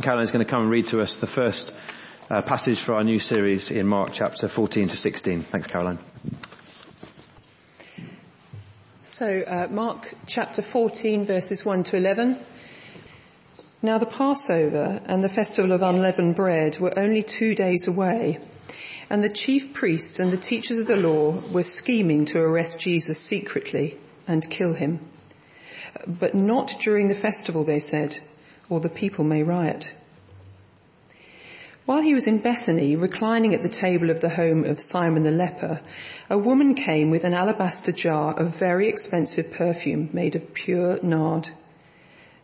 Caroline 0.00 0.24
is 0.24 0.32
going 0.32 0.44
to 0.44 0.50
come 0.50 0.62
and 0.62 0.70
read 0.70 0.86
to 0.86 1.00
us 1.00 1.16
the 1.16 1.26
first 1.26 1.72
uh, 2.30 2.40
passage 2.40 2.80
for 2.80 2.94
our 2.94 3.04
new 3.04 3.18
series 3.18 3.70
in 3.70 3.86
Mark 3.86 4.10
chapter 4.12 4.48
14 4.48 4.88
to 4.88 4.96
16. 4.96 5.44
Thanks, 5.44 5.66
Caroline. 5.66 5.98
So, 9.02 9.26
uh, 9.26 9.66
Mark 9.70 10.14
chapter 10.26 10.62
14 10.62 11.26
verses 11.26 11.64
1 11.64 11.84
to 11.84 11.96
11. 11.98 12.38
Now 13.82 13.98
the 13.98 14.06
Passover 14.06 15.00
and 15.04 15.22
the 15.22 15.28
festival 15.28 15.72
of 15.72 15.82
unleavened 15.82 16.36
bread 16.36 16.78
were 16.78 16.98
only 16.98 17.22
two 17.22 17.54
days 17.54 17.86
away, 17.86 18.38
and 19.10 19.22
the 19.22 19.28
chief 19.28 19.74
priests 19.74 20.20
and 20.20 20.32
the 20.32 20.38
teachers 20.38 20.78
of 20.78 20.86
the 20.86 20.96
law 20.96 21.32
were 21.52 21.64
scheming 21.64 22.24
to 22.26 22.38
arrest 22.38 22.80
Jesus 22.80 23.18
secretly 23.18 23.98
and 24.26 24.48
kill 24.48 24.72
him. 24.74 25.00
But 26.06 26.34
not 26.34 26.76
during 26.80 27.08
the 27.08 27.14
festival, 27.14 27.64
they 27.64 27.80
said, 27.80 28.18
or 28.72 28.80
the 28.80 28.88
people 28.88 29.22
may 29.22 29.42
riot. 29.42 29.92
While 31.84 32.00
he 32.00 32.14
was 32.14 32.26
in 32.26 32.38
Bethany, 32.38 32.96
reclining 32.96 33.54
at 33.54 33.62
the 33.62 33.68
table 33.68 34.08
of 34.08 34.22
the 34.22 34.30
home 34.30 34.64
of 34.64 34.80
Simon 34.80 35.24
the 35.24 35.30
leper, 35.30 35.82
a 36.30 36.38
woman 36.38 36.74
came 36.74 37.10
with 37.10 37.24
an 37.24 37.34
alabaster 37.34 37.92
jar 37.92 38.32
of 38.32 38.58
very 38.58 38.88
expensive 38.88 39.52
perfume 39.52 40.08
made 40.14 40.36
of 40.36 40.54
pure 40.54 40.98
nard. 41.02 41.50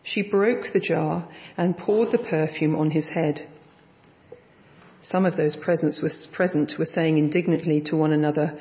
She 0.03 0.21
broke 0.21 0.67
the 0.67 0.79
jar 0.79 1.27
and 1.57 1.75
poured 1.75 2.11
the 2.11 2.19
perfume 2.19 2.75
on 2.75 2.91
his 2.91 3.09
head. 3.09 3.47
Some 4.99 5.25
of 5.25 5.35
those 5.35 5.55
present 5.55 5.99
were, 6.03 6.11
present 6.31 6.77
were 6.77 6.85
saying 6.85 7.17
indignantly 7.17 7.81
to 7.81 7.97
one 7.97 8.13
another, 8.13 8.59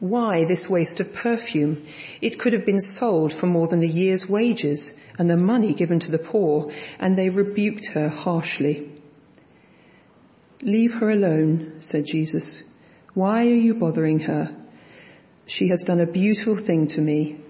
why 0.00 0.44
this 0.44 0.68
waste 0.68 1.00
of 1.00 1.14
perfume? 1.14 1.86
It 2.20 2.38
could 2.38 2.52
have 2.52 2.66
been 2.66 2.80
sold 2.80 3.32
for 3.32 3.46
more 3.46 3.68
than 3.68 3.82
a 3.82 3.86
year's 3.86 4.28
wages 4.28 4.92
and 5.18 5.30
the 5.30 5.36
money 5.36 5.74
given 5.74 6.00
to 6.00 6.10
the 6.10 6.18
poor, 6.18 6.72
and 6.98 7.16
they 7.16 7.30
rebuked 7.30 7.88
her 7.92 8.08
harshly. 8.08 8.90
Leave 10.60 10.94
her 10.94 11.10
alone, 11.10 11.80
said 11.80 12.06
Jesus. 12.06 12.62
Why 13.14 13.42
are 13.46 13.60
you 13.66 13.74
bothering 13.74 14.20
her? 14.20 14.56
She 15.46 15.68
has 15.68 15.84
done 15.84 16.00
a 16.00 16.06
beautiful 16.06 16.56
thing 16.56 16.88
to 16.88 17.00
me. 17.00 17.40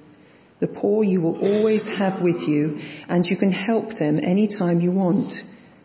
The 0.60 0.66
poor 0.66 1.04
you 1.04 1.20
will 1.20 1.38
always 1.38 1.88
have 1.88 2.20
with 2.20 2.46
you 2.48 2.80
and 3.08 3.28
you 3.28 3.36
can 3.36 3.52
help 3.52 3.94
them 3.94 4.20
any 4.22 4.46
time 4.46 4.80
you 4.80 4.92
want, 4.92 5.42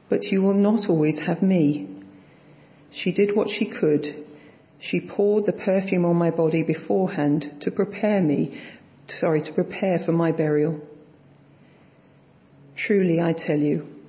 but 0.09 0.31
you 0.31 0.41
will 0.41 0.53
not 0.53 0.89
always 0.89 1.19
have 1.19 1.41
me. 1.41 1.87
She 2.91 3.11
did 3.11 3.35
what 3.35 3.49
she 3.49 3.65
could. 3.65 4.13
She 4.80 5.02
poured 5.02 5.45
the 5.45 5.53
perfume 5.53 6.05
on 6.05 6.16
my 6.16 6.31
body 6.31 6.63
beforehand 6.63 7.61
to 7.61 7.72
prepare 7.72 8.22
me, 8.22 8.59
sorry, 9.08 9.41
to 9.41 9.53
prepare 9.53 9.99
for 9.99 10.13
my 10.13 10.31
burial. 10.31 10.81
Truly 12.75 13.21
I 13.21 13.33
tell 13.33 13.59
you, 13.59 13.99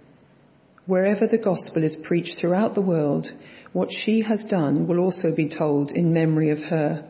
Wherever 0.91 1.29
the 1.29 1.39
gospel 1.39 1.85
is 1.85 1.97
preached 1.97 2.39
throughout 2.39 2.75
the 2.75 2.81
world, 2.81 3.33
what 3.73 3.93
she 3.93 4.23
has 4.23 4.43
done 4.43 4.89
will 4.89 4.99
also 4.99 5.33
be 5.33 5.47
told 5.47 5.93
in 5.93 6.13
memory 6.13 6.51
of 6.51 6.61
her. 6.65 7.05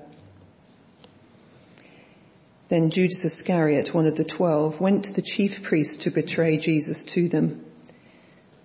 Then 2.69 2.91
Judas 2.91 3.25
Iscariot, 3.25 3.95
one 3.95 4.05
of 4.05 4.17
the 4.17 4.25
twelve, 4.25 4.81
went 4.81 5.05
to 5.07 5.15
the 5.15 5.23
chief 5.23 5.63
priests 5.63 6.05
to 6.05 6.11
betray 6.11 6.59
Jesus 6.59 7.05
to 7.15 7.29
them. 7.29 7.65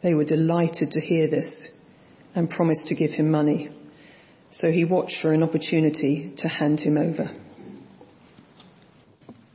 They 0.01 0.13
were 0.13 0.25
delighted 0.25 0.91
to 0.91 0.99
hear 0.99 1.27
this 1.27 1.89
and 2.35 2.49
promised 2.49 2.87
to 2.87 2.95
give 2.95 3.13
him 3.13 3.31
money. 3.31 3.69
So 4.49 4.71
he 4.71 4.85
watched 4.85 5.21
for 5.21 5.33
an 5.33 5.43
opportunity 5.43 6.31
to 6.37 6.47
hand 6.47 6.79
him 6.79 6.97
over. 6.97 7.29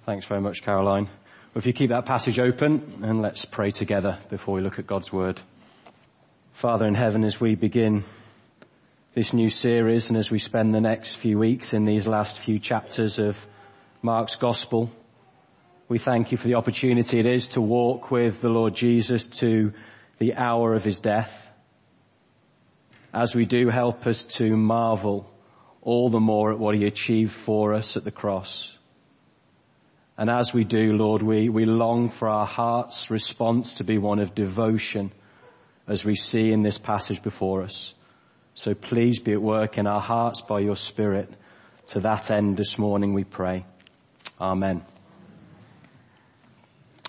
Thanks 0.06 0.27
very 0.27 0.41
much, 0.41 0.62
Caroline. 0.62 1.05
Well, 1.05 1.58
if 1.58 1.66
you 1.66 1.72
keep 1.72 1.91
that 1.91 2.06
passage 2.06 2.38
open 2.38 3.00
and 3.02 3.22
let's 3.22 3.44
pray 3.44 3.70
together 3.70 4.19
before 4.28 4.55
we 4.55 4.60
look 4.60 4.78
at 4.78 4.86
God's 4.86 5.12
Word. 5.12 5.41
Father 6.52 6.86
in 6.86 6.94
heaven, 6.94 7.24
as 7.24 7.41
we 7.41 7.55
begin 7.55 8.05
this 9.14 9.32
new 9.32 9.50
series 9.50 10.08
and 10.08 10.19
as 10.19 10.30
we 10.30 10.38
spend 10.38 10.72
the 10.74 10.80
next 10.80 11.16
few 11.16 11.38
weeks 11.38 11.75
in 11.75 11.84
these 11.84 12.06
last 12.06 12.41
few 12.41 12.58
chapters 12.58 13.19
of 13.19 13.37
Mark's 14.03 14.37
Gospel, 14.37 14.91
we 15.88 15.98
thank 15.98 16.31
you 16.31 16.38
for 16.38 16.47
the 16.47 16.54
opportunity 16.54 17.19
it 17.19 17.26
is 17.26 17.48
to 17.48 17.60
walk 17.60 18.10
with 18.10 18.41
the 18.41 18.48
Lord 18.48 18.75
Jesus 18.76 19.25
to 19.38 19.72
the 20.19 20.34
hour 20.34 20.75
of 20.75 20.84
his 20.84 21.00
death. 21.00 21.50
As 23.12 23.34
we 23.34 23.44
do, 23.44 23.69
help 23.69 24.06
us 24.06 24.25
to 24.37 24.56
marvel 24.56 25.28
all 25.82 26.10
the 26.10 26.21
more 26.21 26.53
at 26.53 26.59
what 26.59 26.76
he 26.76 26.84
achieved 26.84 27.32
for 27.32 27.75
us 27.75 27.97
at 27.97 28.04
the 28.04 28.10
cross. 28.10 28.71
And 30.16 30.31
as 30.31 30.53
we 30.53 30.65
do, 30.65 30.93
Lord, 30.93 31.22
we, 31.22 31.49
we 31.49 31.65
long 31.65 32.10
for 32.10 32.28
our 32.28 32.47
heart's 32.47 33.10
response 33.10 33.75
to 33.75 33.84
be 33.84 33.99
one 33.99 34.20
of 34.20 34.34
devotion 34.34 35.12
as 35.88 36.04
we 36.04 36.15
see 36.15 36.53
in 36.53 36.62
this 36.62 36.78
passage 36.78 37.22
before 37.22 37.62
us. 37.62 37.94
So 38.54 38.75
please 38.75 39.19
be 39.19 39.32
at 39.32 39.43
work 39.43 39.78
in 39.78 39.87
our 39.87 40.00
hearts 40.00 40.43
by 40.43 40.60
your 40.60 40.76
Spirit. 40.76 41.32
To 41.88 42.00
that 42.00 42.31
end 42.31 42.56
this 42.56 42.78
morning 42.78 43.15
we 43.15 43.25
pray. 43.25 43.65
Amen. 44.41 44.84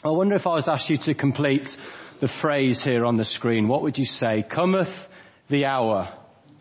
I 0.03 0.09
wonder 0.09 0.35
if 0.35 0.47
I 0.47 0.53
was 0.53 0.67
asked 0.67 0.89
you 0.89 0.97
to 0.97 1.13
complete 1.13 1.77
the 2.21 2.27
phrase 2.27 2.81
here 2.81 3.05
on 3.05 3.17
the 3.17 3.25
screen, 3.25 3.67
what 3.67 3.81
would 3.83 3.97
you 3.97 4.05
say? 4.05 4.43
Cometh 4.47 5.09
the 5.51 5.65
hour, 5.65 6.09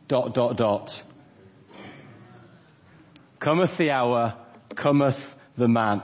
dot, 0.08 0.34
dot, 0.34 0.56
dot. 0.56 1.02
Cometh 3.38 3.76
the 3.78 3.92
hour, 3.92 4.36
cometh 4.74 5.18
the 5.56 5.68
man. 5.68 6.02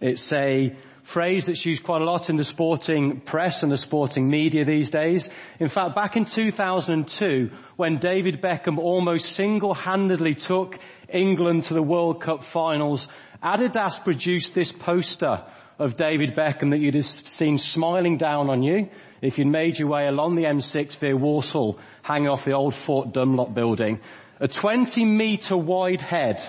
It's 0.00 0.30
a 0.32 0.76
phrase 1.04 1.46
that's 1.46 1.64
used 1.64 1.84
quite 1.84 2.02
a 2.02 2.04
lot 2.04 2.28
in 2.28 2.36
the 2.36 2.44
sporting 2.44 3.20
press 3.20 3.62
and 3.62 3.70
the 3.70 3.76
sporting 3.76 4.28
media 4.28 4.64
these 4.64 4.90
days. 4.90 5.30
In 5.60 5.68
fact, 5.68 5.94
back 5.94 6.16
in 6.16 6.24
2002, 6.24 7.50
when 7.76 7.98
David 7.98 8.42
Beckham 8.42 8.78
almost 8.78 9.34
single-handedly 9.34 10.34
took 10.34 10.78
England 11.08 11.64
to 11.64 11.74
the 11.74 11.82
World 11.82 12.20
Cup 12.20 12.42
finals, 12.42 13.06
Adidas 13.40 14.02
produced 14.02 14.52
this 14.52 14.72
poster 14.72 15.44
of 15.78 15.96
David 15.96 16.34
Beckham 16.34 16.70
that 16.72 16.80
you'd 16.80 16.94
have 16.94 17.04
seen 17.04 17.58
smiling 17.58 18.16
down 18.16 18.50
on 18.50 18.62
you 18.64 18.88
if 19.22 19.38
you'd 19.38 19.46
made 19.46 19.78
your 19.78 19.88
way 19.88 20.06
along 20.06 20.34
the 20.34 20.44
M6 20.44 20.96
via 20.96 21.16
Walsall, 21.16 21.78
hanging 22.02 22.28
off 22.28 22.44
the 22.44 22.52
old 22.52 22.74
Fort 22.74 23.12
Dunlop 23.12 23.54
building. 23.54 24.00
A 24.40 24.48
20 24.48 25.04
metre 25.04 25.56
wide 25.56 26.02
head 26.02 26.42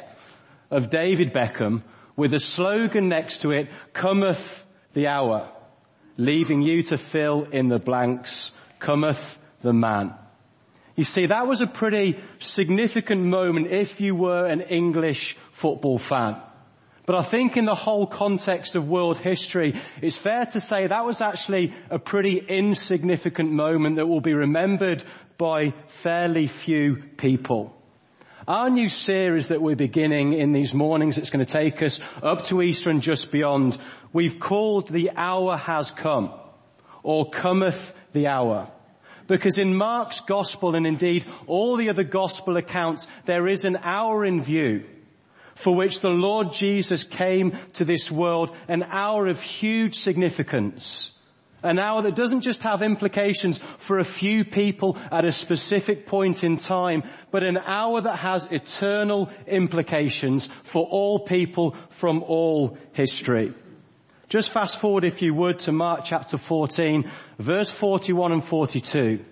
of 0.70 0.90
David 0.90 1.34
Beckham 1.34 1.84
with 2.16 2.34
a 2.34 2.40
slogan 2.40 3.10
next 3.10 3.44
to 3.44 3.52
it, 3.52 3.70
cometh 3.94 4.66
the 4.94 5.08
hour, 5.08 5.52
leaving 6.18 6.62
you 6.62 6.84
to 6.84 6.98
fill 6.98 7.44
in 7.44 7.70
the 7.70 7.80
blanks, 7.80 8.52
cometh 8.80 9.38
the 9.62 9.72
man. 9.72 10.14
You 10.96 11.04
see, 11.04 11.28
that 11.28 11.48
was 11.48 11.62
a 11.62 11.68
pretty 11.68 12.20
significant 12.40 13.22
moment 13.22 13.68
if 13.68 14.02
you 14.02 14.16
were 14.16 14.48
an 14.48 14.62
English 14.62 15.38
football 15.52 16.00
fan. 16.00 16.42
But 17.08 17.16
I 17.16 17.22
think 17.22 17.56
in 17.56 17.64
the 17.64 17.74
whole 17.74 18.06
context 18.06 18.76
of 18.76 18.86
world 18.86 19.18
history, 19.18 19.82
it's 20.02 20.18
fair 20.18 20.46
to 20.46 20.60
say 20.60 20.88
that 20.88 21.06
was 21.06 21.22
actually 21.22 21.74
a 21.90 21.98
pretty 21.98 22.38
insignificant 22.38 23.50
moment 23.50 23.96
that 23.96 24.08
will 24.08 24.20
be 24.20 24.34
remembered 24.34 25.06
by 25.38 25.74
fairly 26.04 26.48
few 26.48 26.98
people. 27.16 27.74
Our 28.46 28.70
new 28.70 28.90
series 28.90 29.48
that 29.48 29.62
we're 29.62 29.78
beginning 29.78 30.34
in 30.34 30.52
these 30.52 30.74
mornings, 30.74 31.18
it's 31.18 31.30
going 31.30 31.46
to 31.46 31.52
take 31.52 31.82
us 31.82 32.02
up 32.22 32.44
to 32.48 32.62
Easter 32.62 32.90
and 32.90 33.02
just 33.02 33.32
beyond, 33.32 33.78
we've 34.12 34.38
called 34.38 34.90
The 34.90 35.12
Hour 35.16 35.56
Has 35.56 35.90
Come, 35.90 36.34
or 37.04 37.30
Cometh 37.30 37.82
the 38.12 38.28
Hour. 38.28 38.70
Because 39.28 39.58
in 39.58 39.78
Mark's 39.78 40.20
Gospel 40.20 40.76
and 40.76 40.86
indeed 40.86 41.26
all 41.46 41.78
the 41.78 41.90
other 41.90 42.04
Gospel 42.04 42.58
accounts, 42.58 43.08
there 43.26 43.48
is 43.48 43.64
an 43.64 43.78
hour 43.82 44.26
in 44.26 44.44
view 44.44 44.84
for 45.58 45.76
which 45.76 46.00
the 46.00 46.10
Lord 46.10 46.54
Jesus 46.54 47.04
came 47.04 47.58
to 47.74 47.84
this 47.84 48.12
world, 48.12 48.56
an 48.68 48.84
hour 48.84 49.26
of 49.26 49.42
huge 49.42 50.00
significance. 50.00 51.12
An 51.64 51.80
hour 51.80 52.04
that 52.04 52.16
doesn't 52.16 52.42
just 52.42 52.62
have 52.62 52.84
implications 52.84 53.60
for 53.80 53.98
a 53.98 54.04
few 54.04 54.46
people 54.46 55.00
at 55.12 55.26
a 55.26 55.32
specific 55.32 56.06
point 56.06 56.44
in 56.44 56.58
time, 56.58 57.02
but 57.32 57.42
an 57.42 57.58
hour 57.58 58.02
that 58.02 58.20
has 58.20 58.46
eternal 58.52 59.32
implications 59.48 60.48
for 60.66 60.86
all 60.86 61.26
people 61.26 61.76
from 61.90 62.22
all 62.22 62.78
history. 62.94 63.56
Just 64.30 64.52
fast 64.52 64.78
forward 64.78 65.06
if 65.06 65.24
you 65.24 65.34
would 65.34 65.60
to 65.62 65.72
Mark 65.72 66.02
chapter 66.04 66.38
14, 66.38 67.10
verse 67.40 67.72
41 67.72 68.32
and 68.34 68.46
42, 68.46 69.26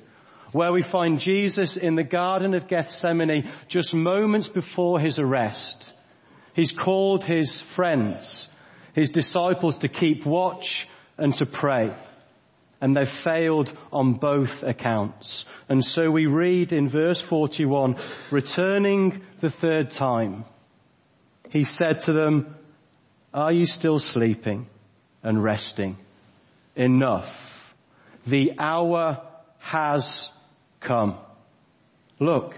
where 0.54 0.72
we 0.72 0.82
find 0.82 1.20
Jesus 1.20 1.78
in 1.78 1.94
the 1.94 2.04
Garden 2.04 2.56
of 2.56 2.68
Gethsemane 2.68 3.52
just 3.68 3.94
moments 3.94 4.48
before 4.48 5.00
his 5.00 5.20
arrest. 5.20 5.92
He's 6.56 6.72
called 6.72 7.24
his 7.24 7.60
friends, 7.60 8.48
his 8.94 9.10
disciples 9.10 9.80
to 9.80 9.88
keep 9.88 10.26
watch 10.26 10.88
and 11.18 11.34
to 11.36 11.46
pray 11.46 11.94
and 12.82 12.96
they've 12.96 13.10
failed 13.10 13.76
on 13.92 14.14
both 14.14 14.64
accounts. 14.64 15.46
And 15.70 15.84
so 15.84 16.10
we 16.12 16.26
read 16.26 16.74
in 16.74 16.90
verse 16.90 17.20
41, 17.20 17.96
returning 18.32 19.24
the 19.40 19.50
third 19.50 19.92
time, 19.92 20.46
he 21.52 21.64
said 21.64 22.02
to 22.02 22.14
them, 22.14 22.56
are 23.34 23.52
you 23.52 23.66
still 23.66 24.00
sleeping 24.00 24.68
and 25.24 25.44
resting? 25.44 25.98
Enough. 26.76 27.74
the 28.28 28.52
hour 28.60 29.26
has 29.60 30.30
come. 30.80 31.18
Look, 32.20 32.54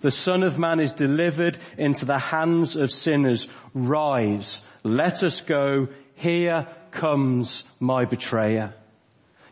the 0.00 0.10
Son 0.10 0.42
of 0.42 0.58
Man 0.58 0.80
is 0.80 0.92
delivered 0.92 1.58
into 1.78 2.04
the 2.04 2.18
hands 2.18 2.76
of 2.76 2.92
sinners. 2.92 3.48
Rise, 3.74 4.62
let 4.82 5.22
us 5.22 5.40
go. 5.40 5.88
Here 6.14 6.66
comes 6.90 7.64
my 7.80 8.04
betrayer. 8.04 8.74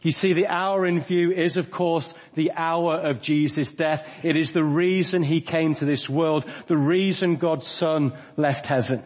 You 0.03 0.11
see, 0.11 0.35
the 0.35 0.49
hour 0.49 0.85
in 0.85 1.03
view 1.03 1.33
is 1.33 1.57
of 1.57 1.71
course 1.71 2.13
the 2.35 2.53
hour 2.53 2.95
of 2.97 3.23
Jesus' 3.23 3.73
death. 3.73 4.07
It 4.23 4.37
is 4.37 4.53
the 4.53 4.63
reason 4.63 5.23
he 5.23 5.41
came 5.41 5.75
to 5.77 5.87
this 5.87 6.09
world, 6.09 6.45
the 6.67 6.77
reason 6.77 7.37
God's 7.37 7.67
Son 7.67 8.13
left 8.37 8.67
heaven. 8.67 9.03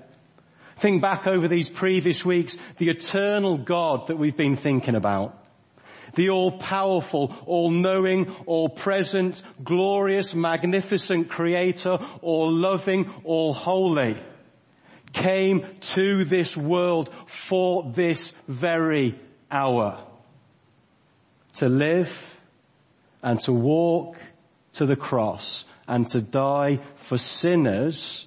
Think 0.78 1.00
back 1.00 1.26
over 1.26 1.46
these 1.46 1.70
previous 1.70 2.24
weeks, 2.24 2.56
the 2.78 2.90
eternal 2.90 3.58
God 3.58 4.08
that 4.08 4.18
we've 4.18 4.36
been 4.36 4.56
thinking 4.56 4.96
about. 4.96 5.36
The 6.14 6.30
all-powerful, 6.30 7.34
all-knowing, 7.46 8.30
all-present, 8.46 9.42
glorious, 9.62 10.34
magnificent 10.34 11.28
creator, 11.28 11.98
all-loving, 12.22 13.10
all-holy 13.24 14.16
came 15.12 15.66
to 15.80 16.24
this 16.24 16.56
world 16.56 17.10
for 17.48 17.90
this 17.92 18.32
very 18.46 19.18
hour 19.50 20.04
to 21.54 21.68
live 21.68 22.10
and 23.22 23.40
to 23.40 23.52
walk 23.52 24.16
to 24.74 24.86
the 24.86 24.96
cross 24.96 25.64
and 25.86 26.06
to 26.08 26.20
die 26.20 26.80
for 26.96 27.18
sinners 27.18 28.26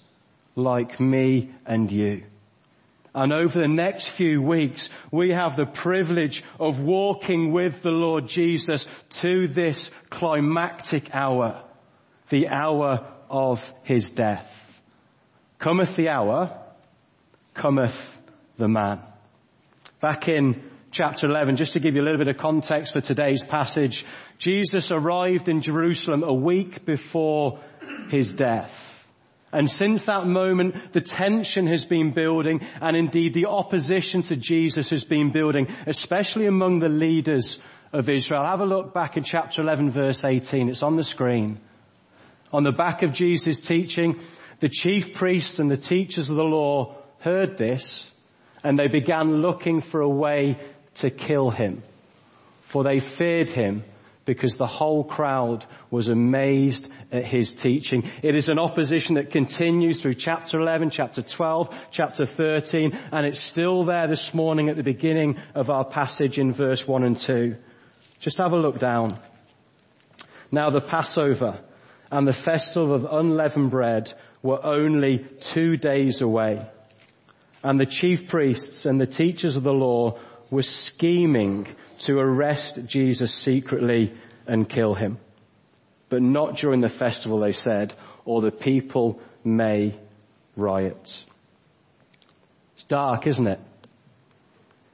like 0.56 1.00
me 1.00 1.52
and 1.66 1.92
you. 1.92 2.24
And 3.14 3.34
over 3.34 3.60
the 3.60 3.68
next 3.68 4.08
few 4.08 4.42
weeks, 4.42 4.90
we 5.12 5.32
have 5.32 5.58
the 5.58 5.66
privilege 5.66 6.44
of 6.60 6.80
walking 6.80 7.52
with 7.52 7.82
the 7.82 7.92
Lord 7.92 8.28
Jesus 8.28 8.86
to 9.22 9.48
this 9.48 9.92
climactic 10.10 11.14
hour, 11.14 11.64
the 12.30 12.50
hour 12.50 13.06
of 13.30 13.62
his 13.84 14.10
death. 14.12 14.48
Cometh 15.60 15.96
the 15.96 16.08
hour, 16.08 16.58
cometh 17.54 18.20
the 18.58 18.70
man. 18.70 19.02
Back 20.00 20.30
in 20.30 20.64
chapter 20.92 21.28
11, 21.28 21.58
just 21.58 21.74
to 21.74 21.80
give 21.80 21.96
you 21.96 22.02
a 22.02 22.06
little 22.06 22.18
bit 22.18 22.30
of 22.30 22.38
context 22.38 22.94
for 22.94 23.02
today's 23.02 23.44
passage, 23.44 24.06
Jesus 24.40 24.90
arrived 24.90 25.50
in 25.50 25.62
Jerusalem 25.62 26.24
a 26.24 26.34
week 26.34 26.86
before 26.86 27.60
his 28.10 28.34
death. 28.34 28.91
And 29.54 29.70
since 29.70 30.06
that 30.06 30.26
moment, 30.26 30.94
the 30.94 31.02
tension 31.02 31.68
has 31.68 31.86
been 31.86 32.12
building 32.12 32.66
and 32.82 32.96
indeed 32.96 33.34
the 33.34 33.48
opposition 33.48 34.24
to 34.24 34.36
Jesus 34.36 34.90
has 34.92 35.04
been 35.04 35.32
building, 35.32 35.68
especially 35.86 36.48
among 36.48 36.80
the 36.80 36.90
leaders 36.90 37.60
of 37.92 38.08
Israel. 38.08 38.46
Have 38.46 38.62
a 38.62 38.66
look 38.66 38.94
back 38.94 39.18
in 39.18 39.24
chapter 39.24 39.62
11 39.62 39.92
verse 39.92 40.24
18. 40.24 40.70
It's 40.70 40.84
on 40.84 40.96
the 40.96 41.04
screen. 41.04 41.60
On 42.54 42.64
the 42.64 42.72
back 42.72 43.04
of 43.04 43.14
Jesus' 43.14 43.60
teaching, 43.60 44.22
the 44.60 44.70
chief 44.70 45.14
priests 45.14 45.60
and 45.60 45.70
the 45.70 45.78
teachers 45.78 46.30
of 46.30 46.36
the 46.36 46.44
law 46.44 46.96
heard 47.20 47.58
this 47.58 48.10
and 48.64 48.80
they 48.80 48.88
began 48.88 49.42
looking 49.42 49.82
for 49.82 50.02
a 50.02 50.10
way 50.10 50.60
to 50.96 51.10
kill 51.10 51.50
him. 51.50 51.84
For 52.64 52.84
they 52.84 53.00
feared 53.00 53.50
him 53.50 53.84
because 54.26 54.56
the 54.56 54.68
whole 54.68 55.04
crowd 55.04 55.66
was 55.90 56.08
amazed 56.08 56.90
at 57.12 57.26
his 57.26 57.52
teaching. 57.54 58.10
It 58.22 58.36
is 58.36 58.50
an 58.50 58.60
opposition 58.60 59.16
that 59.16 59.32
continues 59.32 60.02
through 60.02 60.16
chapter 60.16 60.60
11, 60.60 60.92
chapter 60.92 61.22
12, 61.22 61.76
chapter 61.92 62.26
13, 62.26 62.98
and 63.12 63.26
it's 63.26 63.40
still 63.40 63.86
there 63.86 64.08
this 64.08 64.34
morning 64.34 64.70
at 64.70 64.76
the 64.76 64.84
beginning 64.84 65.38
of 65.56 65.70
our 65.70 65.86
passage 65.86 66.38
in 66.38 66.54
verse 66.54 66.88
1 66.88 67.04
and 67.04 67.18
2. 67.18 67.56
Just 68.20 68.38
have 68.38 68.52
a 68.52 68.58
look 68.58 68.80
down. 68.80 69.20
Now 70.52 70.70
the 70.70 70.82
Passover 70.82 71.60
and 72.12 72.28
the 72.28 72.34
festival 72.34 72.94
of 72.94 73.06
unleavened 73.06 73.72
bread 73.72 74.14
were 74.44 74.64
only 74.64 75.26
two 75.40 75.78
days 75.78 76.22
away. 76.22 76.68
And 77.64 77.80
the 77.80 77.86
chief 77.86 78.28
priests 78.28 78.86
and 78.86 79.00
the 79.00 79.06
teachers 79.06 79.56
of 79.56 79.64
the 79.64 79.72
law 79.72 80.20
were 80.52 80.62
scheming 80.62 81.68
to 82.00 82.20
arrest 82.20 82.86
Jesus 82.86 83.34
secretly 83.34 84.14
and 84.46 84.70
kill 84.70 84.94
him. 84.94 85.18
But 86.10 86.22
not 86.22 86.58
during 86.58 86.82
the 86.82 86.90
festival, 86.90 87.40
they 87.40 87.54
said, 87.54 87.96
or 88.26 88.42
the 88.42 88.52
people 88.52 89.22
may 89.44 89.98
riot. 90.56 91.24
It's 92.76 92.84
dark, 92.84 93.26
isn't 93.26 93.48
it? 93.48 93.60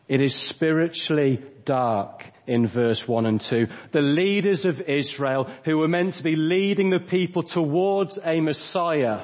It 0.07 0.21
is 0.21 0.35
spiritually 0.35 1.43
dark 1.65 2.23
in 2.45 2.65
verse 2.65 3.05
1 3.05 3.25
and 3.25 3.41
2. 3.41 3.67
The 3.91 4.01
leaders 4.01 4.63
of 4.63 4.79
Israel 4.81 5.51
who 5.65 5.79
were 5.79 5.87
meant 5.89 6.13
to 6.13 6.23
be 6.23 6.35
leading 6.35 6.91
the 6.91 6.99
people 6.99 7.43
towards 7.43 8.17
a 8.23 8.39
Messiah 8.39 9.21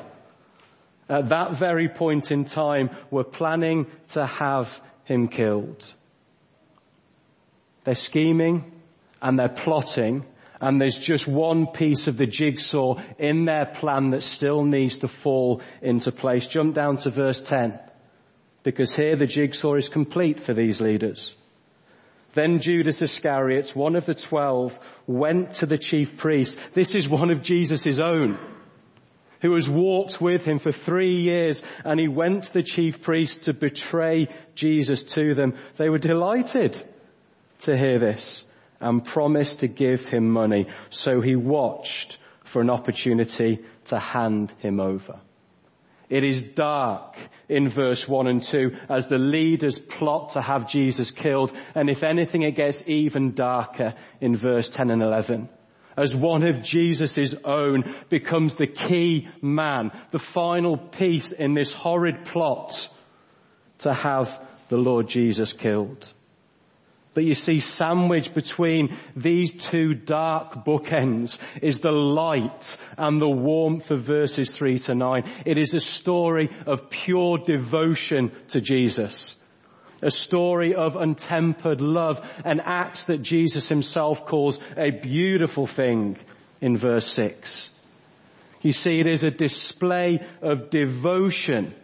at 1.08 1.30
that 1.30 1.58
very 1.58 1.90
point 1.90 2.32
in 2.32 2.46
time 2.46 2.90
were 3.12 3.24
planning 3.24 3.88
to 4.10 4.26
have 4.26 4.82
him 5.06 5.28
killed. 5.28 5.86
They're 7.84 7.96
scheming 7.96 8.72
and 9.22 9.38
they're 9.38 9.50
plotting 9.50 10.26
and 10.64 10.80
there's 10.80 10.98
just 10.98 11.28
one 11.28 11.68
piece 11.68 12.08
of 12.08 12.16
the 12.18 12.26
jigsaw 12.26 12.96
in 13.20 13.44
their 13.44 13.66
plan 13.66 14.12
that 14.12 14.24
still 14.24 14.64
needs 14.64 15.00
to 15.00 15.10
fall 15.10 15.62
into 15.82 16.12
place. 16.14 16.48
Jump 16.48 16.74
down 16.74 16.96
to 16.98 17.10
verse 17.10 17.42
10 17.42 17.78
because 18.64 18.94
here 18.94 19.18
the 19.18 19.26
jigsaw 19.26 19.76
is 19.76 19.90
complete 19.90 20.40
for 20.40 20.54
these 20.54 20.80
leaders. 20.80 21.36
Then 22.34 22.62
Judas 22.62 23.02
Iscariot, 23.02 23.76
one 23.76 23.96
of 23.96 24.06
the 24.06 24.16
twelve, 24.16 24.80
went 25.06 25.56
to 25.56 25.66
the 25.66 25.78
chief 25.78 26.18
priest. 26.18 26.58
This 26.74 26.96
is 26.96 27.08
one 27.08 27.30
of 27.30 27.44
Jesus' 27.44 28.00
own 28.00 28.40
who 29.42 29.54
has 29.56 29.68
walked 29.68 30.22
with 30.22 30.46
him 30.46 30.58
for 30.58 30.72
three 30.72 31.18
years 31.18 31.62
and 31.84 32.00
he 32.00 32.08
went 32.08 32.46
to 32.46 32.54
the 32.54 32.64
chief 32.64 33.02
priest 33.02 33.44
to 33.44 33.54
betray 33.54 34.30
Jesus 34.56 35.04
to 35.04 35.36
them. 35.36 35.56
They 35.76 35.90
were 35.90 35.98
delighted 35.98 36.82
to 37.60 37.78
hear 37.78 38.00
this 38.00 38.44
and 38.80 39.04
promised 39.04 39.60
to 39.60 39.68
give 39.68 40.08
him 40.08 40.30
money. 40.30 40.68
So 40.90 41.22
he 41.22 41.36
watched 41.36 42.18
for 42.44 42.62
an 42.62 42.70
opportunity 42.70 43.60
to 43.86 44.00
hand 44.00 44.54
him 44.60 44.80
over. 44.80 45.20
It 46.10 46.24
is 46.24 46.44
dark 46.44 47.16
in 47.50 47.70
verse 47.70 48.08
1 48.08 48.28
and 48.28 48.44
2 48.44 48.72
as 48.90 49.08
the 49.08 49.18
leaders 49.18 49.80
plot 49.80 50.32
to 50.32 50.42
have 50.42 50.70
Jesus 50.70 51.12
killed. 51.12 51.54
And 51.74 51.90
if 51.90 52.04
anything, 52.04 52.44
it 52.44 52.56
gets 52.56 52.84
even 52.86 53.34
darker 53.34 53.96
in 54.22 54.36
verse 54.36 54.70
10 54.70 54.92
and 54.92 55.02
11. 55.02 55.50
As 55.96 56.16
one 56.16 56.44
of 56.44 56.64
Jesus' 56.64 57.36
own 57.44 57.96
becomes 58.10 58.56
the 58.56 58.68
key 58.68 59.28
man, 59.42 59.92
the 60.12 60.20
final 60.20 60.78
piece 60.78 61.32
in 61.32 61.54
this 61.54 61.72
horrid 61.72 62.26
plot 62.26 62.88
to 63.80 63.94
have 63.94 64.40
the 64.70 64.78
Lord 64.78 65.08
Jesus 65.08 65.54
killed. 65.54 66.12
But 67.14 67.26
you 67.26 67.36
see, 67.36 67.60
sandwiched 67.60 68.34
between 68.34 68.98
these 69.16 69.52
two 69.52 69.94
dark 69.94 70.66
bookends 70.66 71.38
is 71.62 71.80
the 71.80 71.92
light 71.92 72.78
and 72.98 73.22
the 73.22 73.30
warmth 73.30 73.92
of 73.92 74.02
verses 74.02 74.52
3 74.52 74.80
to 74.80 74.96
9. 74.96 75.44
It 75.46 75.60
is 75.60 75.76
a 75.76 75.80
story 75.80 76.50
of 76.66 76.90
pure 76.90 77.38
devotion 77.38 78.32
to 78.50 78.62
Jesus. 78.62 79.36
A 80.02 80.10
story 80.10 80.74
of 80.74 80.96
untempered 80.96 81.82
love, 81.82 82.20
an 82.44 82.60
act 82.60 83.08
that 83.08 83.22
Jesus 83.22 83.70
himself 83.70 84.26
calls 84.26 84.60
a 84.76 84.90
beautiful 84.90 85.68
thing 85.68 86.18
in 86.62 86.78
verse 86.78 87.12
6. 87.14 87.70
You 88.64 88.74
see, 88.74 89.00
it 89.00 89.08
is 89.08 89.24
a 89.24 89.30
display 89.30 90.26
of 90.42 90.70
devotion 90.70 91.76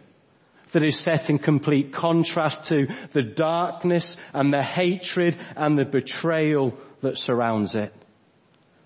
that 0.72 0.84
is 0.84 0.98
set 0.98 1.30
in 1.30 1.38
complete 1.38 1.92
contrast 1.92 2.64
to 2.64 2.86
the 3.12 3.22
darkness 3.22 4.16
and 4.32 4.52
the 4.52 4.62
hatred 4.62 5.38
and 5.56 5.78
the 5.78 5.84
betrayal 5.84 6.76
that 7.00 7.18
surrounds 7.18 7.74
it. 7.74 7.94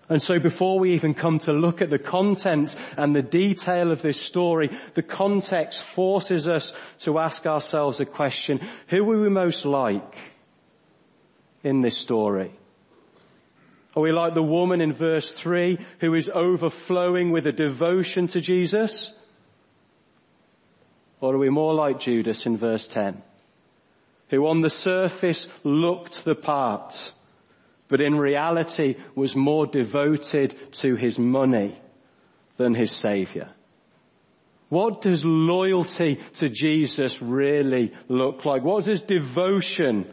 And 0.09 0.21
so 0.21 0.39
before 0.39 0.79
we 0.79 0.95
even 0.95 1.15
come 1.15 1.39
to 1.41 1.53
look 1.53 1.81
at 1.81 1.89
the 1.89 1.99
content 1.99 2.77
and 2.97 3.17
the 3.17 3.23
detail 3.23 3.91
of 3.91 4.03
this 4.03 4.21
story, 4.21 4.71
the 4.95 5.03
context 5.03 5.83
forces 5.83 6.47
us 6.47 6.75
to 7.01 7.19
ask 7.19 7.47
ourselves 7.47 8.01
a 8.01 8.05
question. 8.05 8.61
Who 8.89 9.11
are 9.11 9.23
we 9.23 9.31
most 9.31 9.65
like 9.65 10.17
in 11.63 11.81
this 11.81 11.97
story? 11.97 12.53
Are 13.97 14.03
we 14.03 14.13
like 14.13 14.35
the 14.35 14.43
woman 14.43 14.83
in 14.83 14.93
verse 14.93 15.33
3 15.33 15.79
who 16.01 16.15
is 16.15 16.29
overflowing 16.29 17.31
with 17.31 17.47
a 17.47 17.53
devotion 17.53 18.27
to 18.29 18.41
Jesus? 18.41 19.11
Or 21.25 21.35
are 21.35 21.39
we 21.39 21.49
more 21.49 21.73
like 21.73 22.01
Judas 22.01 22.45
in 22.45 22.59
verse 22.59 22.87
10, 22.87 23.23
who 24.29 24.47
on 24.47 24.61
the 24.61 24.69
surface 24.69 25.49
looked 25.63 26.25
the 26.25 26.35
part, 26.35 27.13
but 27.89 28.03
in 28.03 28.19
reality 28.19 28.97
was 29.15 29.35
more 29.35 29.67
devoted 29.67 30.55
to 30.75 30.97
his 30.97 31.19
money 31.19 31.79
than 32.59 32.75
his 32.75 32.93
savior? 32.93 33.49
What 34.69 35.01
does 35.01 35.25
loyalty 35.25 36.21
to 36.35 36.49
Jesus 36.51 37.23
really 37.23 37.95
look 38.09 38.45
like? 38.45 38.63
What 38.63 38.85
does 38.85 39.01
devotion 39.01 40.13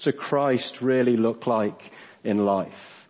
to 0.00 0.12
Christ 0.12 0.82
really 0.82 1.16
look 1.16 1.46
like? 1.46 1.90
in 2.24 2.44
life. 2.44 3.06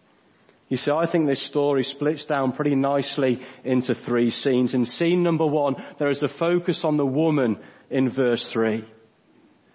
You 0.71 0.77
see, 0.77 0.93
I 0.93 1.05
think 1.05 1.27
this 1.27 1.43
story 1.43 1.83
splits 1.83 2.25
down 2.25 2.53
pretty 2.53 2.77
nicely 2.77 3.43
into 3.65 3.93
three 3.93 4.31
scenes. 4.31 4.73
In 4.73 4.87
scene 4.87 5.25
number 5.25 5.45
one, 5.45 5.75
there 5.99 6.09
is 6.09 6.23
a 6.23 6.29
focus 6.29 6.85
on 6.85 6.97
the 6.97 7.05
woman 7.05 7.59
in 7.91 8.09
verse 8.09 8.49
three. 8.49 8.85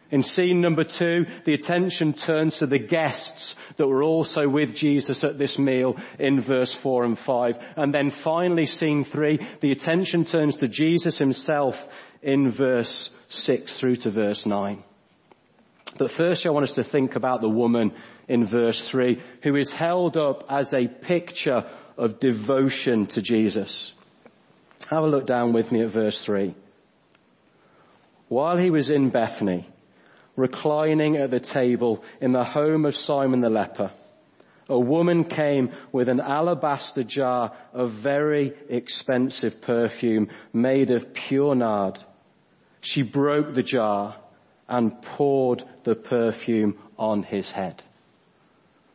In 0.09 0.23
scene 0.23 0.61
number 0.61 0.85
two, 0.85 1.25
the 1.43 1.53
attention 1.53 2.13
turns 2.13 2.59
to 2.59 2.65
the 2.65 2.79
guests 2.79 3.57
that 3.75 3.87
were 3.87 4.03
also 4.03 4.47
with 4.47 4.73
Jesus 4.73 5.25
at 5.25 5.37
this 5.37 5.59
meal 5.59 5.97
in 6.17 6.39
verse 6.39 6.73
four 6.73 7.03
and 7.03 7.19
five. 7.19 7.57
And 7.75 7.93
then 7.93 8.09
finally, 8.09 8.65
scene 8.65 9.03
three, 9.03 9.39
the 9.59 9.73
attention 9.73 10.23
turns 10.23 10.57
to 10.57 10.69
Jesus 10.69 11.17
himself 11.17 11.89
in 12.21 12.51
verse 12.51 13.09
six 13.27 13.75
through 13.75 13.97
to 13.97 14.11
verse 14.11 14.45
nine. 14.45 14.81
But 15.97 16.11
first 16.11 16.45
I 16.45 16.49
want 16.49 16.65
us 16.65 16.73
to 16.73 16.83
think 16.83 17.15
about 17.15 17.41
the 17.41 17.49
woman 17.49 17.93
in 18.27 18.45
verse 18.45 18.85
three 18.85 19.21
who 19.43 19.55
is 19.55 19.71
held 19.71 20.17
up 20.17 20.45
as 20.49 20.73
a 20.73 20.87
picture 20.87 21.65
of 21.97 22.19
devotion 22.19 23.07
to 23.07 23.21
Jesus. 23.21 23.93
Have 24.89 25.03
a 25.03 25.07
look 25.07 25.25
down 25.25 25.53
with 25.53 25.71
me 25.71 25.81
at 25.81 25.89
verse 25.89 26.23
three. 26.23 26.53
While 28.27 28.57
he 28.57 28.71
was 28.71 28.89
in 28.89 29.09
Bethany, 29.09 29.67
reclining 30.35 31.15
at 31.15 31.31
the 31.31 31.39
table 31.39 32.03
in 32.19 32.33
the 32.33 32.43
home 32.43 32.85
of 32.85 32.95
Simon 32.95 33.39
the 33.39 33.49
leper, 33.49 33.91
a 34.67 34.79
woman 34.79 35.23
came 35.23 35.71
with 35.91 36.09
an 36.09 36.19
alabaster 36.19 37.03
jar 37.03 37.55
of 37.71 37.91
very 37.91 38.53
expensive 38.67 39.61
perfume 39.61 40.29
made 40.51 40.91
of 40.91 41.13
pure 41.13 41.55
nard. 41.55 41.99
She 42.81 43.03
broke 43.03 43.53
the 43.53 43.63
jar 43.63 44.15
and 44.67 45.01
poured 45.01 45.63
the 45.83 45.95
perfume 45.95 46.77
on 46.97 47.23
his 47.23 47.51
head. 47.51 47.83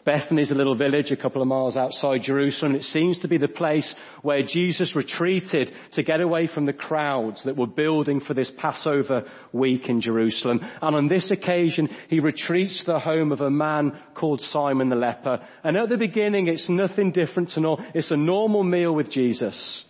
Bethany 0.03 0.41
is 0.41 0.50
a 0.50 0.55
little 0.55 0.75
village 0.75 1.12
a 1.12 1.17
couple 1.17 1.43
of 1.43 1.49
miles 1.49 1.77
outside 1.77 2.23
Jerusalem. 2.23 2.75
It 2.75 2.85
seems 2.85 3.19
to 3.19 3.29
be 3.29 3.37
the 3.37 3.49
place 3.49 3.95
where 4.23 4.43
Jesus 4.43 4.97
retreated 4.97 5.73
to 5.93 6.03
get 6.03 6.23
away 6.23 6.47
from 6.47 6.65
the 6.65 6.73
crowds 6.73 7.43
that 7.43 7.57
were 7.57 7.67
building 7.67 8.19
for 8.19 8.33
this 8.33 8.50
Passover 8.50 9.31
week 9.53 9.91
in 9.91 10.00
Jerusalem. 10.00 10.67
And 10.81 10.97
on 10.97 11.09
this 11.09 11.31
occasion, 11.31 11.91
he 12.09 12.21
retreats 12.21 12.81
to 12.81 12.87
the 12.87 12.99
home 12.99 13.31
of 13.31 13.43
a 13.43 13.50
man 13.50 14.00
called 14.15 14.41
Simon 14.41 14.89
the 14.89 14.97
leper. 14.97 15.47
And 15.62 15.77
at 15.77 15.91
the 15.91 15.99
beginning, 15.99 16.49
it's 16.49 16.71
nothing 16.71 17.12
different 17.12 17.50
to 17.50 17.61
normal. 17.61 17.85
It's 17.93 18.11
a 18.11 18.17
normal 18.17 18.65
meal 18.65 18.95
with 18.95 19.11
Jesus 19.11 19.85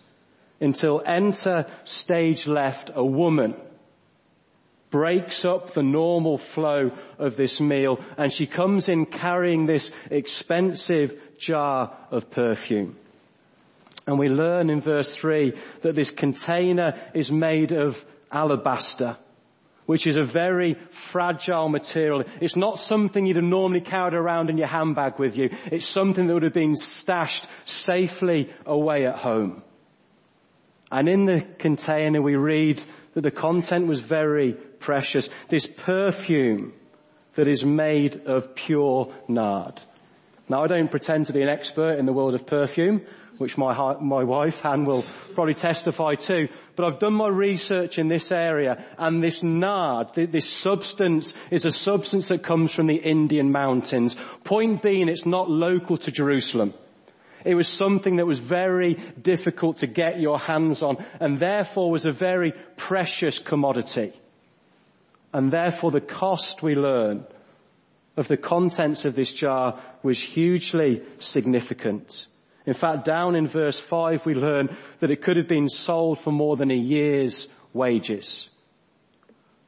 until 0.61 1.03
enter 1.07 1.67
stage 1.85 2.49
left 2.49 2.91
a 2.95 3.05
woman 3.05 3.55
breaks 4.91 5.45
up 5.45 5.73
the 5.73 5.83
normal 5.83 6.39
flow 6.39 6.91
of 7.19 7.37
this 7.37 7.61
meal 7.61 7.99
and 8.17 8.33
she 8.33 8.47
comes 8.47 8.89
in 8.89 9.07
carrying 9.07 9.67
this 9.67 9.91
expensive 10.11 11.19
jar 11.39 11.97
of 12.11 12.31
perfume. 12.31 12.97
And 14.07 14.19
we 14.19 14.29
learn 14.29 14.71
in 14.71 14.81
verse 14.81 15.15
three 15.15 15.53
that 15.83 15.95
this 15.95 16.11
container 16.11 17.01
is 17.15 17.31
made 17.31 17.71
of 17.71 18.05
alabaster, 18.33 19.17
which 19.87 20.07
is 20.07 20.17
a 20.17 20.25
very 20.25 20.77
fragile 20.91 21.69
material. 21.69 22.25
It's 22.41 22.57
not 22.57 22.79
something 22.79 23.25
you'd 23.25 23.37
have 23.37 23.45
normally 23.45 23.83
carried 23.83 24.15
around 24.15 24.51
in 24.51 24.59
your 24.59 24.67
handbag 24.67 25.19
with 25.19 25.37
you. 25.37 25.51
It's 25.71 25.87
something 25.87 26.27
that 26.27 26.35
would 26.35 26.43
have 26.43 26.53
been 26.53 26.75
stashed 26.77 27.47
safely 27.65 28.53
away 28.67 29.07
at 29.07 29.17
home. 29.17 29.63
And 30.91 31.09
in 31.09 31.27
the 31.27 31.47
container 31.59 32.21
we 32.21 32.35
read 32.35 32.83
that 33.15 33.23
the 33.23 33.31
content 33.31 33.87
was 33.87 34.01
very 34.01 34.57
precious. 34.81 35.29
This 35.49 35.67
perfume 35.67 36.73
that 37.35 37.49
is 37.49 37.65
made 37.65 38.27
of 38.27 38.55
pure 38.55 39.15
nard. 39.29 39.81
Now 40.49 40.65
I 40.65 40.67
don't 40.67 40.91
pretend 40.91 41.27
to 41.27 41.33
be 41.33 41.43
an 41.43 41.49
expert 41.49 41.99
in 41.99 42.07
the 42.07 42.13
world 42.13 42.35
of 42.35 42.47
perfume, 42.47 43.03
which 43.39 43.57
my, 43.57 43.95
my 44.01 44.25
wife, 44.25 44.65
Anne, 44.67 44.85
will 44.85 45.05
probably 45.35 45.55
testify 45.55 46.15
to, 46.17 46.49
but 46.77 46.85
I've 46.85 46.99
done 46.99 47.15
my 47.15 47.29
research 47.29 47.99
in 47.99 48.09
this 48.09 48.33
area 48.33 48.85
and 48.99 49.23
this 49.23 49.43
nard, 49.43 50.09
this 50.15 50.51
substance 50.51 51.33
is 51.51 51.65
a 51.65 51.71
substance 51.71 52.27
that 52.27 52.43
comes 52.43 52.73
from 52.73 52.87
the 52.87 52.97
Indian 52.97 53.53
mountains. 53.53 54.17
Point 54.45 54.83
being, 54.83 55.09
it's 55.09 55.25
not 55.25 55.49
local 55.49 55.97
to 55.99 56.11
Jerusalem. 56.11 56.75
It 57.45 57.55
was 57.55 57.69
something 57.69 58.17
that 58.17 58.27
was 58.27 58.39
very 58.39 58.95
difficult 59.21 59.79
to 59.79 59.87
get 59.87 60.21
your 60.21 60.39
hands 60.39 60.83
on 60.83 61.03
and 61.21 61.39
therefore 61.39 61.91
was 61.91 62.05
a 62.05 62.13
very 62.13 62.53
precious 62.77 63.39
commodity. 63.39 64.13
And 65.33 65.53
therefore 65.53 65.91
the 65.91 66.01
cost 66.01 66.63
we 66.63 66.75
learn 66.75 67.25
of 68.17 68.29
the 68.29 68.37
contents 68.37 69.05
of 69.05 69.15
this 69.15 69.33
jar 69.33 69.81
was 70.03 70.21
hugely 70.21 71.03
significant. 71.19 72.27
In 72.67 72.75
fact, 72.75 73.05
down 73.05 73.37
in 73.37 73.47
verse 73.47 73.79
5 73.79 74.27
we 74.27 74.35
learn 74.35 74.77
that 74.99 75.11
it 75.11 75.23
could 75.23 75.37
have 75.37 75.49
been 75.49 75.69
sold 75.69 76.21
for 76.21 76.33
more 76.33 76.57
than 76.57 76.71
a 76.71 76.77
year's 76.77 77.49
wages. 77.73 78.49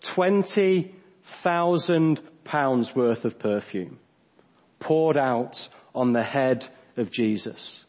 20,000 0.03 2.21
pounds 2.45 2.95
worth 2.95 3.25
of 3.25 3.39
perfume 3.39 3.99
poured 4.81 5.17
out 5.17 5.69
on 5.95 6.13
the 6.13 6.23
head 6.23 6.69
of 6.97 7.11
Jesus. 7.11 7.83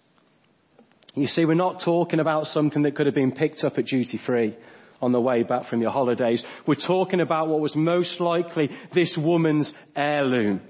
You 1.16 1.28
see, 1.28 1.46
we're 1.46 1.56
not 1.56 1.80
talking 1.80 2.20
about 2.20 2.48
something 2.48 2.82
that 2.84 2.96
could 2.96 3.08
have 3.08 3.16
been 3.16 3.34
picked 3.34 3.64
up 3.64 3.78
at 3.78 3.86
duty 3.86 4.18
free 4.18 4.56
on 5.04 5.12
the 5.12 5.22
way 5.22 5.44
back 5.44 5.66
from 5.66 5.82
your 5.82 5.92
holidays. 5.92 6.44
We're 6.66 6.76
talking 6.76 7.20
about 7.20 7.50
what 7.50 7.60
was 7.60 7.76
most 7.76 8.20
likely 8.20 8.76
this 8.92 9.18
woman's 9.18 9.74
heirloom. 9.96 10.62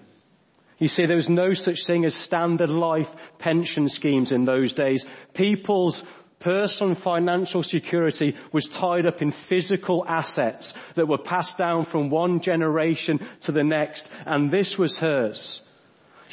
You 0.79 0.87
see, 0.87 1.05
there 1.05 1.15
was 1.15 1.29
no 1.29 1.53
such 1.53 1.85
thing 1.85 2.03
as 2.03 2.15
standard 2.15 2.71
life 2.71 3.09
pension 3.37 3.87
schemes 3.87 4.31
in 4.31 4.45
those 4.45 4.73
days. 4.73 5.05
People's 5.33 6.03
personal 6.39 6.95
financial 6.95 7.61
security 7.61 8.35
was 8.51 8.67
tied 8.67 9.05
up 9.05 9.21
in 9.21 9.31
physical 9.31 10.03
assets 10.05 10.73
that 10.95 11.07
were 11.07 11.19
passed 11.19 11.57
down 11.57 11.85
from 11.85 12.09
one 12.09 12.41
generation 12.41 13.25
to 13.41 13.51
the 13.51 13.63
next, 13.63 14.11
and 14.25 14.51
this 14.51 14.77
was 14.77 14.97
hers. 14.97 15.61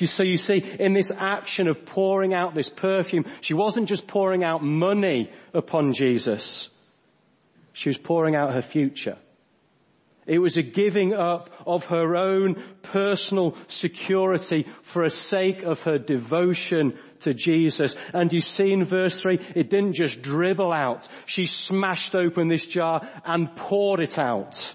So 0.02 0.22
you 0.22 0.38
see, 0.38 0.64
in 0.80 0.94
this 0.94 1.12
action 1.14 1.68
of 1.68 1.84
pouring 1.84 2.32
out 2.32 2.54
this 2.54 2.70
perfume, 2.70 3.26
she 3.42 3.52
wasn't 3.52 3.86
just 3.86 4.06
pouring 4.06 4.42
out 4.42 4.62
money 4.62 5.30
upon 5.52 5.92
Jesus. 5.92 6.70
She 7.72 7.88
was 7.88 7.98
pouring 7.98 8.34
out 8.36 8.54
her 8.54 8.62
future. 8.62 9.16
It 10.26 10.38
was 10.38 10.56
a 10.56 10.62
giving 10.62 11.12
up 11.12 11.50
of 11.66 11.86
her 11.86 12.14
own 12.14 12.62
personal 12.82 13.56
security 13.68 14.66
for 14.82 15.02
a 15.02 15.10
sake 15.10 15.62
of 15.62 15.80
her 15.80 15.98
devotion 15.98 16.98
to 17.20 17.34
Jesus. 17.34 17.96
And 18.12 18.32
you 18.32 18.40
see 18.40 18.70
in 18.72 18.84
verse 18.84 19.18
3, 19.18 19.40
it 19.56 19.70
didn't 19.70 19.94
just 19.94 20.22
dribble 20.22 20.72
out. 20.72 21.08
She 21.26 21.46
smashed 21.46 22.14
open 22.14 22.48
this 22.48 22.64
jar 22.64 23.08
and 23.24 23.56
poured 23.56 24.00
it 24.00 24.18
out 24.18 24.74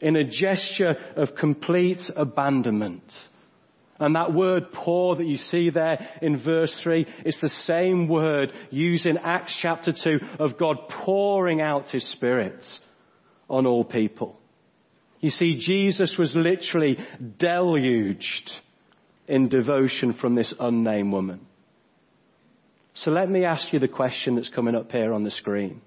in 0.00 0.16
a 0.16 0.24
gesture 0.24 0.96
of 1.16 1.36
complete 1.36 2.10
abandonment. 2.16 3.28
And 4.02 4.16
that 4.16 4.34
word 4.34 4.72
pour 4.72 5.14
that 5.14 5.26
you 5.26 5.36
see 5.36 5.70
there 5.70 6.08
in 6.20 6.36
verse 6.36 6.74
3 6.74 7.06
is 7.24 7.38
the 7.38 7.48
same 7.48 8.08
word 8.08 8.52
used 8.68 9.06
in 9.06 9.16
Acts 9.16 9.54
chapter 9.54 9.92
2 9.92 10.18
of 10.40 10.58
God 10.58 10.88
pouring 10.88 11.60
out 11.60 11.90
His 11.90 12.04
Spirit 12.04 12.80
on 13.48 13.64
all 13.64 13.84
people. 13.84 14.40
You 15.20 15.30
see, 15.30 15.54
Jesus 15.54 16.18
was 16.18 16.34
literally 16.34 16.98
deluged 17.38 18.58
in 19.28 19.46
devotion 19.46 20.12
from 20.12 20.34
this 20.34 20.52
unnamed 20.58 21.12
woman. 21.12 21.46
So 22.94 23.12
let 23.12 23.30
me 23.30 23.44
ask 23.44 23.72
you 23.72 23.78
the 23.78 23.86
question 23.86 24.34
that's 24.34 24.48
coming 24.48 24.74
up 24.74 24.90
here 24.90 25.12
on 25.12 25.22
the 25.22 25.30
screen. 25.30 25.80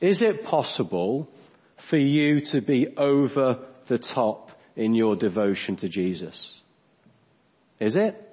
Is 0.00 0.22
it 0.22 0.42
possible 0.42 1.28
for 1.76 1.98
you 1.98 2.40
to 2.46 2.60
be 2.60 2.88
over 2.96 3.60
the 3.86 3.98
top 3.98 4.47
in 4.78 4.94
your 4.94 5.16
devotion 5.16 5.76
to 5.76 5.88
Jesus? 5.88 6.54
Is 7.80 7.96
it? 7.96 8.24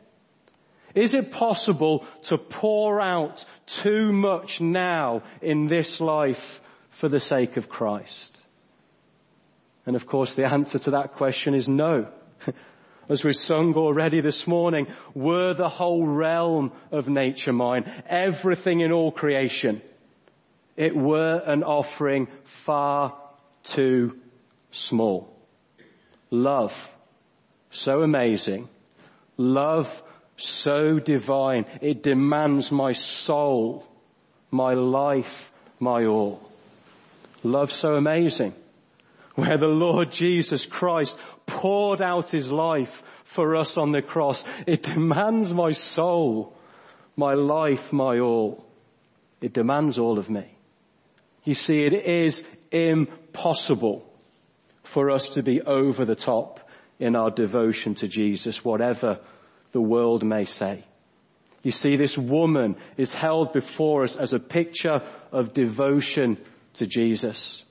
Is 0.94 1.14
it 1.14 1.32
possible 1.32 2.06
to 2.24 2.38
pour 2.38 3.02
out 3.02 3.44
too 3.66 4.14
much 4.14 4.62
now 4.62 5.24
in 5.42 5.68
this 5.68 6.00
life 6.00 6.62
for 6.92 7.10
the 7.10 7.20
sake 7.20 7.58
of 7.58 7.68
Christ? 7.68 8.40
And 9.86 9.96
of 9.96 10.06
course 10.06 10.36
the 10.36 10.46
answer 10.46 10.80
to 10.80 10.92
that 10.92 11.14
question 11.14 11.56
is 11.56 11.68
no. 11.68 12.08
As 13.10 13.24
we 13.24 13.34
sung 13.34 13.74
already 13.75 14.22
this 14.22 14.48
morning, 14.48 14.88
were 15.14 15.54
the 15.54 15.70
whole 15.70 16.08
realm 16.08 16.72
of 16.92 17.10
nature 17.10 17.54
mine, 17.54 17.92
everything 18.08 18.80
in 18.80 18.92
all 18.92 19.12
creation, 19.12 19.82
it 20.75 20.96
were 20.96 21.38
an 21.46 21.64
offering 21.64 22.28
far 22.46 23.16
too 23.64 24.18
small. 24.72 25.35
Love, 26.36 26.75
so 27.72 28.01
amazing. 28.01 28.68
Love, 29.38 30.04
so 30.36 31.00
divine. 31.00 31.65
It 31.82 32.04
demands 32.04 32.74
my 32.74 32.92
soul, 32.92 33.88
my 34.51 34.74
life, 34.74 35.51
my 35.80 36.06
all. 36.06 36.42
Love 37.42 37.72
so 37.72 37.94
amazing. 37.94 38.54
Where 39.36 39.58
the 39.58 39.68
Lord 39.68 40.12
Jesus 40.12 40.65
Christ 40.65 41.18
poured 41.46 42.01
out 42.01 42.32
his 42.32 42.51
life 42.51 43.04
for 43.24 43.56
us 43.56 43.77
on 43.77 43.94
the 43.94 44.01
cross. 44.01 44.44
It 44.68 44.84
demands 44.84 45.54
my 45.54 45.72
soul, 45.72 46.54
my 47.15 47.34
life, 47.34 47.94
my 47.94 48.20
all. 48.20 48.65
It 49.39 49.54
demands 49.54 50.00
all 50.00 50.20
of 50.20 50.30
me. 50.30 50.50
You 51.46 51.54
see, 51.54 51.80
it 51.86 51.94
is 51.94 52.44
impossible 52.72 54.06
for 54.96 55.12
us 55.12 55.28
to 55.28 55.44
be 55.44 55.62
over 55.62 56.06
the 56.06 56.16
top 56.16 56.62
in 57.00 57.18
our 57.18 57.30
devotion 57.30 57.96
to 57.96 58.08
Jesus, 58.08 58.64
whatever 58.64 59.20
the 59.74 59.82
world 59.82 60.24
may 60.24 60.46
say. 60.46 60.86
You 61.64 61.72
see, 61.72 61.98
this 61.98 62.18
woman 62.18 62.78
is 62.96 63.14
held 63.14 63.52
before 63.52 64.04
us 64.04 64.16
as 64.16 64.32
a 64.32 64.40
picture 64.40 65.02
of 65.34 65.54
devotion 65.54 66.38
to 66.75 66.86
Jesus. 66.86 67.62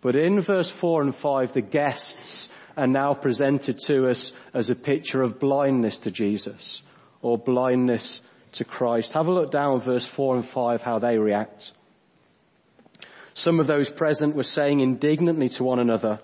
But 0.00 0.16
in 0.16 0.40
verse 0.40 0.68
4 0.68 1.02
and 1.02 1.14
5, 1.14 1.52
the 1.52 1.60
guests 1.60 2.48
are 2.76 2.88
now 2.88 3.14
presented 3.14 3.78
to 3.86 4.08
us 4.08 4.32
as 4.52 4.70
a 4.70 4.74
picture 4.74 5.22
of 5.22 5.38
blindness 5.38 5.98
to 5.98 6.10
Jesus 6.10 6.82
or 7.22 7.38
blindness 7.38 8.22
to 8.54 8.64
Christ. 8.64 9.12
Have 9.12 9.28
a 9.28 9.32
look 9.32 9.52
down 9.52 9.82
verse 9.82 10.04
4 10.04 10.34
and 10.34 10.44
5 10.44 10.82
how 10.82 10.98
they 10.98 11.16
react. 11.16 11.70
Some 13.34 13.60
of 13.60 13.68
those 13.68 13.88
present 13.88 14.34
were 14.34 14.42
saying 14.42 14.80
indignantly 14.80 15.48
to 15.50 15.62
one 15.62 15.78
another, 15.78 16.18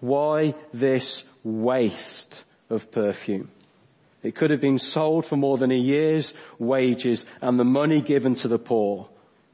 why 0.00 0.54
this 0.72 1.22
waste 1.44 2.44
of 2.68 2.90
perfume? 2.90 3.50
It 4.22 4.34
could 4.34 4.50
have 4.50 4.60
been 4.60 4.78
sold 4.78 5.24
for 5.24 5.36
more 5.36 5.56
than 5.56 5.72
a 5.72 5.78
year's 5.78 6.34
wages 6.58 7.24
and 7.40 7.58
the 7.58 7.64
money 7.64 8.02
given 8.02 8.34
to 8.36 8.48
the 8.48 8.58
poor, 8.58 9.08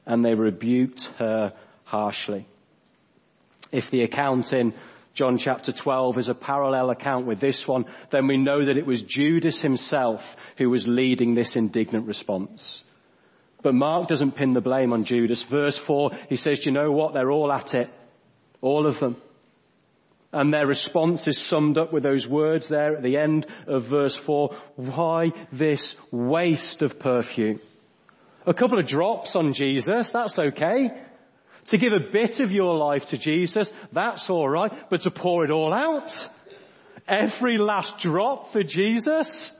and 0.05 0.25
they 0.25 0.35
rebuked 0.35 1.07
her 1.19 1.53
harshly. 1.85 2.47
If 3.71 3.91
the 3.91 4.03
account 4.03 4.53
in 4.53 4.75
John 5.15 5.39
chapter 5.39 5.73
12 5.73 6.19
is 6.19 6.29
a 6.29 6.35
parallel 6.35 6.91
account 6.91 7.27
with 7.27 7.41
this 7.41 7.67
one, 7.67 7.87
then 8.11 8.27
we 8.27 8.37
know 8.37 8.67
that 8.67 8.77
it 8.77 8.87
was 8.87 9.03
Judas 9.03 9.63
himself 9.63 10.37
who 10.59 10.69
was 10.69 10.87
leading 10.87 11.35
this 11.35 11.57
indignant 11.57 12.07
response. 12.07 12.83
But 13.63 13.75
Mark 13.75 14.09
doesn't 14.09 14.37
pin 14.37 14.53
the 14.53 14.61
blame 14.61 14.93
on 14.93 15.05
Judas. 15.05 15.43
Verse 15.43 15.79
4, 15.79 16.11
he 16.29 16.37
says, 16.37 16.61
"Do 16.61 16.71
you 16.71 16.73
know 16.73 16.93
what? 16.93 17.15
They're 17.15 17.31
all 17.31 17.51
at 17.51 17.75
it. 17.75 17.89
All 18.61 18.87
of 18.87 18.99
them. 19.01 19.17
And 20.37 20.53
their 20.53 20.67
response 20.67 21.27
is 21.29 21.39
summed 21.39 21.79
up 21.79 21.95
with 21.95 22.03
those 22.03 22.29
words 22.29 22.69
there 22.69 22.95
at 22.95 23.03
the 23.03 23.17
end 23.17 23.47
of 23.67 23.85
verse 23.85 24.15
4. 24.15 24.55
Why 24.75 25.33
this 25.51 25.97
waste 26.11 26.83
of 26.83 26.99
perfume? 26.99 27.59
A 28.47 28.53
couple 28.53 28.79
of 28.79 28.87
drops 28.87 29.35
on 29.35 29.55
Jesus, 29.55 30.13
that's 30.13 30.39
okay. 30.39 30.91
To 31.69 31.79
give 31.79 31.95
a 31.95 32.11
bit 32.13 32.41
of 32.41 32.53
your 32.53 32.77
life 32.77 33.07
to 33.07 33.17
Jesus, 33.17 33.73
that's 33.93 34.29
alright. 34.29 34.91
But 34.91 35.01
to 35.01 35.11
pour 35.11 35.43
it 35.47 35.51
all 35.51 35.73
out, 35.73 36.15
every 37.09 37.57
last 37.57 37.97
drop 37.97 38.51
for 38.51 38.63
Jesus, 38.63 39.55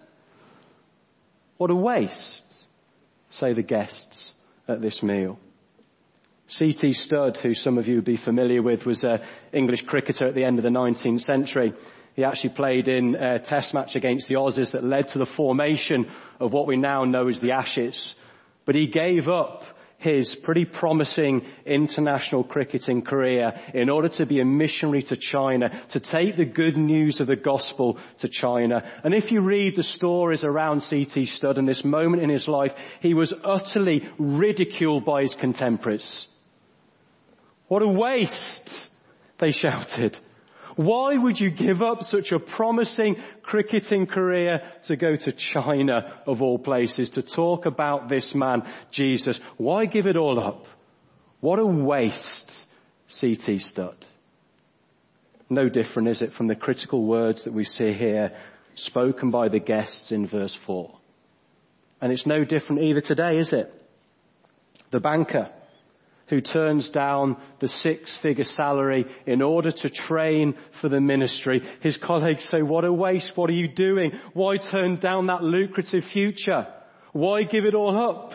what 1.57 1.71
a 1.71 1.75
waste, 1.75 2.45
say 3.31 3.55
the 3.55 3.63
guests 3.63 4.35
at 4.69 4.83
this 4.83 5.03
meal. 5.03 5.39
C.T. 6.49 6.93
Studd, 6.93 7.39
who 7.39 7.55
some 7.55 7.77
of 7.77 7.89
you 7.89 7.97
would 7.97 8.05
be 8.05 8.17
familiar 8.17 8.63
with, 8.63 8.87
was 8.87 9.03
an 9.03 9.21
English 9.53 9.83
cricketer 9.83 10.29
at 10.29 10.35
the 10.35 10.45
end 10.45 10.59
of 10.59 10.63
the 10.63 10.71
19th 10.71 11.23
century. 11.23 11.73
He 12.15 12.23
actually 12.23 12.51
played 12.51 12.87
in 12.87 13.17
a 13.17 13.41
test 13.41 13.75
match 13.75 13.97
against 13.97 14.29
the 14.29 14.37
Aussies 14.37 14.71
that 14.71 14.85
led 14.85 15.09
to 15.09 15.19
the 15.19 15.27
formation 15.27 16.11
of 16.39 16.53
what 16.53 16.69
we 16.69 16.77
now 16.77 17.03
know 17.03 17.27
as 17.27 17.41
the 17.41 17.53
Ashes. 17.53 18.15
But 18.65 18.77
he 18.77 18.87
gave 18.87 19.29
up 19.29 19.65
his 19.99 20.37
pretty 20.37 20.65
promising 20.65 21.45
international 21.65 22.45
cricketing 22.45 23.03
career 23.03 23.61
in 23.75 23.91
order 23.91 24.09
to 24.09 24.25
be 24.27 24.41
a 24.41 24.45
missionary 24.45 25.03
to 25.03 25.17
China, 25.17 25.83
to 25.89 26.01
take 26.01 26.37
the 26.37 26.45
good 26.45 26.77
news 26.77 27.19
of 27.21 27.27
the 27.27 27.35
gospel 27.35 27.99
to 28.19 28.29
China. 28.29 28.89
And 29.03 29.15
if 29.15 29.33
you 29.33 29.41
read 29.41 29.75
the 29.75 29.83
stories 29.83 30.45
around 30.45 30.83
C.T. 30.83 31.25
Studd 31.25 31.59
and 31.59 31.67
this 31.67 31.85
moment 31.85 32.23
in 32.23 32.31
his 32.31 32.47
life, 32.47 32.73
he 33.01 33.15
was 33.15 33.33
utterly 33.43 34.09
ridiculed 34.17 35.05
by 35.05 35.23
his 35.23 35.35
contemporaries. 35.35 36.27
What 37.69 37.83
a 37.83 37.89
waste, 37.89 38.91
they 39.39 39.51
shouted. 39.51 40.19
Why 40.77 41.17
would 41.17 41.41
you 41.41 41.51
give 41.51 41.81
up 41.81 42.05
such 42.05 42.33
a 42.33 42.39
promising 42.39 43.17
cricketing 43.43 44.07
career 44.07 44.63
to 44.85 44.97
go 44.97 45.17
to 45.17 45.33
China 45.33 46.21
of 46.27 46.43
all 46.43 46.59
places 46.59 47.11
to 47.11 47.23
talk 47.23 47.65
about 47.65 48.09
this 48.09 48.35
man, 48.35 48.71
Jesus? 48.91 49.41
Why 49.57 49.87
give 49.87 50.07
it 50.07 50.17
all 50.17 50.39
up? 50.39 50.67
What 51.41 51.59
a 51.59 51.67
waste, 51.67 52.67
C.T. 53.09 53.59
Studd. 53.59 53.97
No 55.49 55.69
different 55.69 56.09
is 56.09 56.23
it 56.23 56.33
from 56.33 56.47
the 56.47 56.57
critical 56.57 57.05
words 57.05 57.45
that 57.45 57.53
we 57.53 57.65
see 57.65 57.93
here 57.93 58.33
spoken 58.75 59.31
by 59.31 59.49
the 59.49 59.61
guests 59.61 60.13
in 60.13 60.27
verse 60.27 60.55
4. 60.55 60.95
And 62.03 62.13
it's 62.13 62.27
no 62.27 62.45
different 62.45 62.83
either 62.83 63.01
today, 63.01 63.39
is 63.39 63.55
it? 63.55 63.73
The 64.91 65.01
banker 65.01 65.51
who 66.29 66.41
turns 66.41 66.89
down 66.89 67.37
the 67.61 67.69
six 67.69 68.17
figure 68.17 68.45
salary 68.45 69.07
in 69.27 69.43
order 69.43 69.71
to 69.71 69.89
train 69.89 70.57
for 70.73 70.89
the 70.89 71.01
ministry. 71.01 71.63
His 71.81 71.97
colleagues 71.97 72.45
say, 72.45 72.63
what 72.63 72.85
a 72.85 72.93
waste. 72.93 73.37
What 73.37 73.51
are 73.51 73.55
you 73.55 73.69
doing? 73.69 74.13
Why 74.33 74.57
turn 74.57 74.97
down 74.97 75.27
that 75.27 75.45
lucrative 75.45 76.05
future? 76.05 76.67
Why 77.13 77.45
give 77.45 77.65
it 77.65 77.75
all 77.75 77.97
up? 77.97 78.35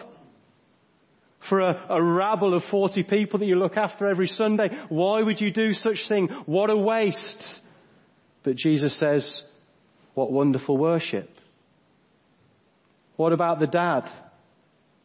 For 1.40 1.60
a, 1.60 1.86
a 1.90 2.02
rabble 2.02 2.54
of 2.54 2.64
40 2.64 3.04
people 3.04 3.40
that 3.40 3.48
you 3.48 3.56
look 3.56 3.76
after 3.76 4.08
every 4.08 4.28
Sunday, 4.28 4.70
why 4.90 5.22
would 5.22 5.42
you 5.42 5.52
do 5.52 5.74
such 5.74 6.08
thing? 6.08 6.28
What 6.46 6.70
a 6.70 6.78
waste. 6.78 7.60
But 8.44 8.56
Jesus 8.56 8.96
says, 8.96 9.44
what 10.14 10.32
wonderful 10.32 10.78
worship. 10.78 11.36
What 13.18 13.34
about 13.34 13.60
the 13.60 13.68
dad? 13.68 14.10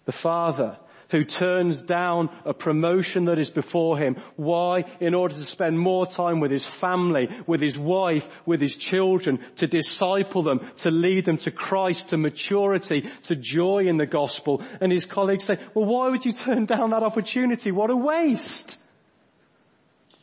The 0.05 0.13
father? 0.13 0.79
Who 1.11 1.23
turns 1.23 1.81
down 1.81 2.31
a 2.45 2.53
promotion 2.53 3.27
that 3.27 3.39
is 3.39 3.51
before 3.51 3.99
him. 3.99 4.17
Why? 4.37 4.85
In 5.01 5.15
order 5.15 5.35
to 5.35 5.45
spend 5.45 5.79
more 5.79 6.07
time 6.07 6.41
with 6.41 6.51
his 6.51 6.67
family, 6.67 7.29
with 7.47 7.61
his 7.61 7.79
wife, 7.79 8.27
with 8.45 8.61
his 8.61 8.75
children, 8.75 9.39
to 9.57 9.67
disciple 9.67 10.43
them, 10.43 10.71
to 10.79 10.91
lead 10.91 11.25
them 11.25 11.37
to 11.39 11.51
Christ, 11.51 12.09
to 12.09 12.17
maturity, 12.17 13.11
to 13.25 13.37
joy 13.37 13.87
in 13.87 13.97
the 13.97 14.07
gospel. 14.07 14.63
And 14.81 14.91
his 14.91 15.05
colleagues 15.05 15.45
say, 15.45 15.59
well, 15.75 15.87
why 15.87 16.09
would 16.09 16.25
you 16.25 16.33
turn 16.33 16.67
down 16.67 16.91
that 16.91 17.03
opportunity? 17.03 17.71
What 17.71 17.91
a 17.91 17.97
waste. 17.97 18.79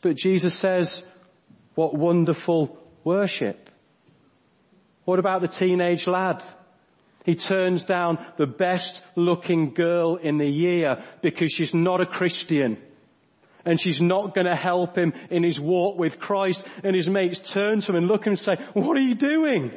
But 0.02 0.16
Jesus 0.16 0.54
says, 0.54 1.02
what 1.74 1.94
wonderful 1.94 2.78
worship. 3.04 3.70
What 5.04 5.18
about 5.18 5.40
the 5.40 5.48
teenage 5.48 6.06
lad? 6.06 6.42
He 7.24 7.34
turns 7.34 7.84
down 7.84 8.24
the 8.36 8.46
best 8.46 9.02
looking 9.16 9.72
girl 9.72 10.16
in 10.16 10.36
the 10.36 10.48
year 10.48 11.02
because 11.22 11.50
she's 11.50 11.74
not 11.74 12.02
a 12.02 12.06
Christian. 12.06 12.76
And 13.64 13.80
she's 13.80 14.00
not 14.00 14.34
going 14.34 14.46
to 14.46 14.54
help 14.54 14.96
him 14.96 15.14
in 15.30 15.42
his 15.42 15.58
walk 15.58 15.98
with 15.98 16.20
Christ. 16.20 16.62
And 16.84 16.94
his 16.94 17.08
mates 17.08 17.38
turn 17.38 17.80
to 17.80 17.92
him 17.92 17.96
and 17.96 18.06
look 18.08 18.26
and 18.26 18.38
say, 18.38 18.56
what 18.74 18.96
are 18.98 19.00
you 19.00 19.14
doing? 19.14 19.72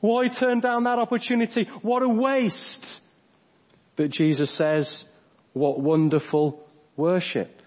Why 0.00 0.26
turn 0.26 0.58
down 0.58 0.84
that 0.84 0.98
opportunity? 0.98 1.68
What 1.82 2.02
a 2.02 2.08
waste. 2.08 3.00
But 3.94 4.10
Jesus 4.10 4.50
says, 4.50 5.04
what 5.52 5.78
wonderful 5.78 6.66
worship. 6.96 7.62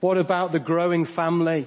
What 0.00 0.18
about 0.18 0.52
the 0.52 0.58
growing 0.58 1.06
family? 1.06 1.66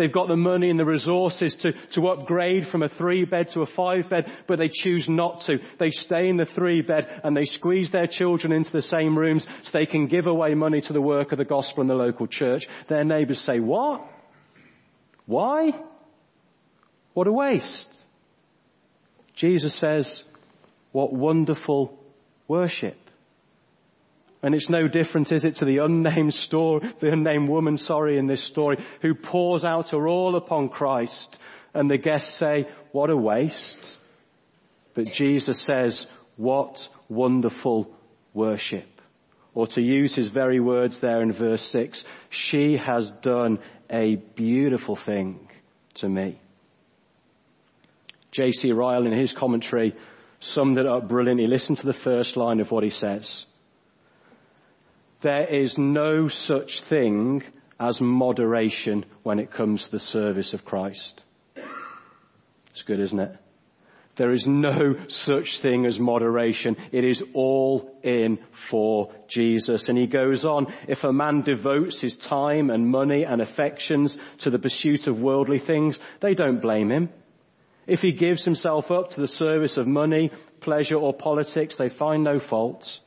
They've 0.00 0.10
got 0.10 0.28
the 0.28 0.36
money 0.36 0.70
and 0.70 0.80
the 0.80 0.86
resources 0.86 1.54
to, 1.56 1.72
to 1.90 2.08
upgrade 2.08 2.66
from 2.66 2.82
a 2.82 2.88
three 2.88 3.26
bed 3.26 3.48
to 3.50 3.60
a 3.60 3.66
five 3.66 4.08
bed, 4.08 4.32
but 4.46 4.58
they 4.58 4.68
choose 4.68 5.10
not 5.10 5.42
to. 5.42 5.58
They 5.76 5.90
stay 5.90 6.26
in 6.26 6.38
the 6.38 6.46
three 6.46 6.80
bed 6.80 7.20
and 7.22 7.36
they 7.36 7.44
squeeze 7.44 7.90
their 7.90 8.06
children 8.06 8.50
into 8.50 8.72
the 8.72 8.80
same 8.80 9.18
rooms 9.18 9.46
so 9.62 9.76
they 9.76 9.84
can 9.84 10.06
give 10.06 10.26
away 10.26 10.54
money 10.54 10.80
to 10.80 10.94
the 10.94 11.02
work 11.02 11.32
of 11.32 11.38
the 11.38 11.44
gospel 11.44 11.82
in 11.82 11.88
the 11.88 11.94
local 11.94 12.26
church. 12.26 12.66
Their 12.88 13.04
neighbors 13.04 13.42
say, 13.42 13.60
what? 13.60 14.02
Why? 15.26 15.78
What 17.12 17.26
a 17.26 17.32
waste. 17.32 17.94
Jesus 19.34 19.74
says, 19.74 20.24
what 20.92 21.12
wonderful 21.12 22.02
worship. 22.48 22.96
And 24.42 24.54
it's 24.54 24.70
no 24.70 24.88
different, 24.88 25.32
is 25.32 25.44
it, 25.44 25.56
to 25.56 25.66
the 25.66 25.78
unnamed 25.78 26.32
story, 26.32 26.88
the 26.98 27.12
unnamed 27.12 27.48
woman, 27.48 27.76
sorry, 27.76 28.18
in 28.18 28.26
this 28.26 28.42
story, 28.42 28.82
who 29.02 29.14
pours 29.14 29.64
out 29.64 29.90
her 29.90 30.08
all 30.08 30.34
upon 30.36 30.70
Christ. 30.70 31.38
And 31.74 31.90
the 31.90 31.98
guests 31.98 32.34
say, 32.34 32.66
what 32.92 33.10
a 33.10 33.16
waste. 33.16 33.98
But 34.94 35.12
Jesus 35.12 35.60
says, 35.60 36.06
what 36.36 36.88
wonderful 37.08 37.94
worship. 38.32 38.88
Or 39.54 39.66
to 39.68 39.82
use 39.82 40.14
his 40.14 40.28
very 40.28 40.58
words 40.60 41.00
there 41.00 41.20
in 41.20 41.32
verse 41.32 41.62
six, 41.62 42.04
she 42.30 42.76
has 42.78 43.10
done 43.10 43.58
a 43.90 44.16
beautiful 44.16 44.96
thing 44.96 45.50
to 45.94 46.08
me. 46.08 46.40
J.C. 48.30 48.72
Ryle 48.72 49.06
in 49.06 49.12
his 49.12 49.32
commentary 49.32 49.96
summed 50.38 50.78
it 50.78 50.86
up 50.86 51.08
brilliantly. 51.08 51.46
Listen 51.46 51.74
to 51.74 51.86
the 51.86 51.92
first 51.92 52.36
line 52.36 52.60
of 52.60 52.70
what 52.70 52.84
he 52.84 52.90
says. 52.90 53.44
There 55.20 55.46
is 55.46 55.76
no 55.76 56.28
such 56.28 56.80
thing 56.80 57.42
as 57.78 58.00
moderation 58.00 59.04
when 59.22 59.38
it 59.38 59.50
comes 59.50 59.84
to 59.84 59.90
the 59.90 59.98
service 59.98 60.54
of 60.54 60.64
Christ. 60.64 61.22
It's 62.70 62.82
good, 62.82 63.00
isn't 63.00 63.20
it? 63.20 63.36
There 64.16 64.32
is 64.32 64.46
no 64.46 64.96
such 65.08 65.60
thing 65.60 65.86
as 65.86 65.98
moderation. 65.98 66.76
It 66.92 67.04
is 67.04 67.22
all 67.32 67.98
in 68.02 68.38
for 68.50 69.12
Jesus. 69.28 69.88
And 69.88 69.96
he 69.96 70.06
goes 70.06 70.44
on, 70.44 70.72
if 70.88 71.04
a 71.04 71.12
man 71.12 71.42
devotes 71.42 72.00
his 72.00 72.16
time 72.16 72.70
and 72.70 72.86
money 72.86 73.24
and 73.24 73.40
affections 73.40 74.18
to 74.38 74.50
the 74.50 74.58
pursuit 74.58 75.06
of 75.06 75.20
worldly 75.20 75.58
things, 75.58 75.98
they 76.20 76.34
don't 76.34 76.60
blame 76.60 76.90
him. 76.90 77.08
If 77.86 78.02
he 78.02 78.12
gives 78.12 78.44
himself 78.44 78.90
up 78.90 79.10
to 79.10 79.20
the 79.20 79.28
service 79.28 79.76
of 79.76 79.86
money, 79.86 80.32
pleasure 80.60 80.96
or 80.96 81.12
politics, 81.12 81.76
they 81.76 81.88
find 81.88 82.22
no 82.22 82.38
fault. 82.38 83.00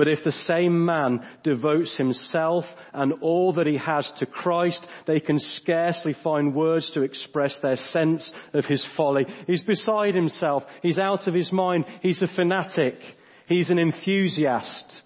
But 0.00 0.08
if 0.08 0.24
the 0.24 0.32
same 0.32 0.86
man 0.86 1.28
devotes 1.42 1.94
himself 1.94 2.66
and 2.94 3.12
all 3.20 3.52
that 3.52 3.66
he 3.66 3.76
has 3.76 4.10
to 4.12 4.24
Christ, 4.24 4.88
they 5.04 5.20
can 5.20 5.38
scarcely 5.38 6.14
find 6.14 6.54
words 6.54 6.92
to 6.92 7.02
express 7.02 7.58
their 7.58 7.76
sense 7.76 8.32
of 8.54 8.64
his 8.64 8.82
folly. 8.82 9.26
He's 9.46 9.62
beside 9.62 10.14
himself. 10.14 10.64
He's 10.80 10.98
out 10.98 11.28
of 11.28 11.34
his 11.34 11.52
mind. 11.52 11.84
He's 12.00 12.22
a 12.22 12.26
fanatic. 12.26 12.98
He's 13.46 13.70
an 13.70 13.78
enthusiast. 13.78 15.02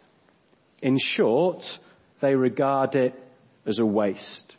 In 0.80 0.96
short, 0.96 1.76
they 2.20 2.36
regard 2.36 2.94
it 2.94 3.20
as 3.66 3.80
a 3.80 3.84
waste. 3.84 4.54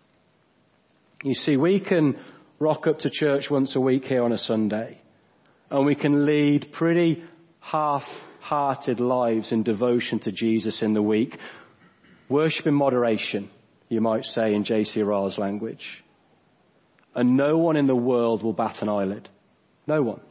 You 1.24 1.34
see, 1.34 1.56
we 1.56 1.80
can 1.80 2.20
rock 2.60 2.88
up 2.88 3.00
to 3.00 3.10
church 3.10 3.50
once 3.50 3.78
a 3.78 3.80
week 3.80 4.04
here 4.04 4.24
on 4.24 4.34
a 4.34 4.38
Sunday 4.38 5.00
and 5.72 5.86
we 5.86 5.96
can 5.96 6.26
lead 6.26 6.74
pretty 6.74 7.24
half 7.66 8.28
hearted 8.42 9.00
lives 9.00 9.52
in 9.52 9.64
devotion 9.64 10.20
to 10.20 10.32
Jesus 10.32 10.84
in 10.84 10.94
the 10.94 11.02
week. 11.02 11.40
Worship 12.30 12.68
in 12.68 12.76
moderation, 12.76 13.50
you 13.90 14.02
might 14.02 14.26
say 14.26 14.54
in 14.54 14.64
J.C. 14.64 15.02
Ryle's 15.02 15.40
language. 15.40 16.04
And 17.16 17.36
no 17.36 17.58
one 17.58 17.76
in 17.76 17.88
the 17.88 17.96
world 17.96 18.44
will 18.44 18.54
bat 18.54 18.84
an 18.84 18.90
eyelid. 18.90 19.30
No 19.88 20.04
one. 20.04 20.22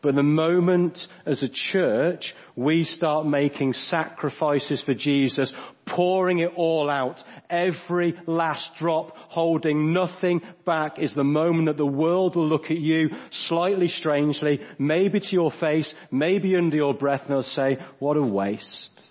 But 0.00 0.14
the 0.14 0.22
moment 0.22 1.08
as 1.26 1.42
a 1.42 1.48
church 1.48 2.36
we 2.54 2.84
start 2.84 3.26
making 3.26 3.72
sacrifices 3.72 4.80
for 4.80 4.94
Jesus, 4.94 5.52
pouring 5.84 6.38
it 6.38 6.52
all 6.54 6.88
out, 6.88 7.24
every 7.50 8.14
last 8.26 8.76
drop, 8.76 9.16
holding 9.16 9.92
nothing 9.92 10.42
back 10.64 11.00
is 11.00 11.14
the 11.14 11.24
moment 11.24 11.66
that 11.66 11.76
the 11.76 11.86
world 11.86 12.36
will 12.36 12.48
look 12.48 12.70
at 12.70 12.78
you 12.78 13.10
slightly 13.30 13.88
strangely, 13.88 14.64
maybe 14.78 15.18
to 15.18 15.34
your 15.34 15.50
face, 15.50 15.94
maybe 16.12 16.56
under 16.56 16.76
your 16.76 16.94
breath 16.94 17.22
and 17.22 17.30
they'll 17.30 17.42
say, 17.42 17.78
what 17.98 18.16
a 18.16 18.22
waste. 18.22 19.04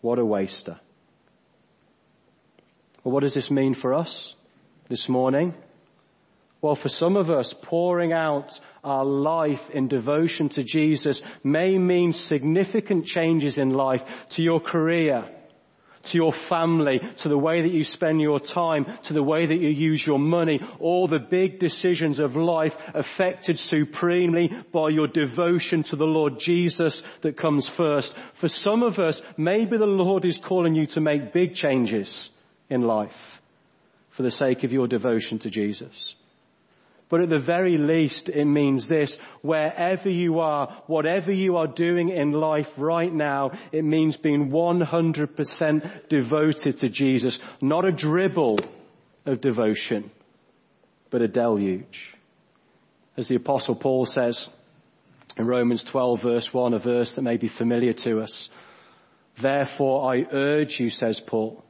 What 0.00 0.18
a 0.18 0.24
waster. 0.24 0.80
Well, 3.04 3.12
what 3.12 3.20
does 3.20 3.34
this 3.34 3.50
mean 3.50 3.74
for 3.74 3.92
us 3.92 4.34
this 4.88 5.08
morning? 5.08 5.54
Well, 6.62 6.74
for 6.74 6.90
some 6.90 7.16
of 7.16 7.30
us, 7.30 7.54
pouring 7.54 8.12
out 8.12 8.60
our 8.84 9.04
life 9.04 9.70
in 9.70 9.88
devotion 9.88 10.50
to 10.50 10.62
Jesus 10.62 11.22
may 11.42 11.78
mean 11.78 12.12
significant 12.12 13.06
changes 13.06 13.56
in 13.56 13.70
life 13.70 14.04
to 14.30 14.42
your 14.42 14.60
career, 14.60 15.24
to 16.02 16.18
your 16.18 16.34
family, 16.34 17.00
to 17.18 17.30
the 17.30 17.38
way 17.38 17.62
that 17.62 17.72
you 17.72 17.82
spend 17.82 18.20
your 18.20 18.40
time, 18.40 18.86
to 19.04 19.14
the 19.14 19.22
way 19.22 19.46
that 19.46 19.58
you 19.58 19.68
use 19.68 20.06
your 20.06 20.18
money, 20.18 20.60
all 20.78 21.08
the 21.08 21.18
big 21.18 21.58
decisions 21.58 22.20
of 22.20 22.36
life 22.36 22.76
affected 22.92 23.58
supremely 23.58 24.48
by 24.70 24.90
your 24.90 25.06
devotion 25.06 25.82
to 25.84 25.96
the 25.96 26.06
Lord 26.06 26.38
Jesus 26.38 27.02
that 27.22 27.38
comes 27.38 27.68
first. 27.68 28.14
For 28.34 28.48
some 28.48 28.82
of 28.82 28.98
us, 28.98 29.22
maybe 29.38 29.78
the 29.78 29.86
Lord 29.86 30.26
is 30.26 30.36
calling 30.36 30.74
you 30.74 30.84
to 30.86 31.00
make 31.00 31.32
big 31.32 31.54
changes 31.54 32.28
in 32.68 32.82
life 32.82 33.40
for 34.10 34.22
the 34.22 34.30
sake 34.30 34.64
of 34.64 34.72
your 34.72 34.86
devotion 34.86 35.38
to 35.38 35.48
Jesus. 35.48 36.14
But 37.10 37.22
at 37.22 37.28
the 37.28 37.38
very 37.38 37.76
least, 37.76 38.28
it 38.28 38.44
means 38.44 38.86
this, 38.86 39.18
wherever 39.42 40.08
you 40.08 40.38
are, 40.38 40.82
whatever 40.86 41.32
you 41.32 41.56
are 41.56 41.66
doing 41.66 42.08
in 42.10 42.30
life 42.30 42.70
right 42.76 43.12
now, 43.12 43.50
it 43.72 43.84
means 43.84 44.16
being 44.16 44.50
100% 44.50 46.08
devoted 46.08 46.78
to 46.78 46.88
Jesus. 46.88 47.40
Not 47.60 47.84
a 47.84 47.90
dribble 47.90 48.60
of 49.26 49.40
devotion, 49.40 50.12
but 51.10 51.20
a 51.20 51.26
deluge. 51.26 52.14
As 53.16 53.26
the 53.26 53.36
apostle 53.36 53.74
Paul 53.74 54.06
says 54.06 54.48
in 55.36 55.46
Romans 55.46 55.82
12 55.82 56.22
verse 56.22 56.54
1, 56.54 56.74
a 56.74 56.78
verse 56.78 57.14
that 57.14 57.22
may 57.22 57.38
be 57.38 57.48
familiar 57.48 57.92
to 57.92 58.20
us. 58.20 58.48
Therefore 59.36 60.14
I 60.14 60.26
urge 60.30 60.78
you, 60.78 60.90
says 60.90 61.18
Paul, 61.18 61.64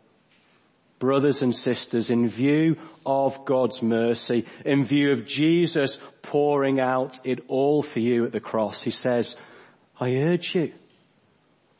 brothers 1.01 1.43
and 1.43 1.57
sisters, 1.57 2.11
in 2.11 2.29
view 2.29 2.77
of 3.05 3.45
God's 3.45 3.83
mercy, 3.83 4.47
in 4.65 4.85
view 4.85 5.11
of 5.13 5.27
Jesus 5.27 5.99
pouring 6.23 6.79
out 6.79 7.19
it 7.25 7.41
all 7.49 7.83
for 7.83 7.99
you 7.99 8.27
at 8.27 8.33
the 8.33 8.39
cross, 8.39 8.83
he 8.83 8.91
says, 8.91 9.37
I 9.99 10.15
urge 10.19 10.55
you, 10.55 10.73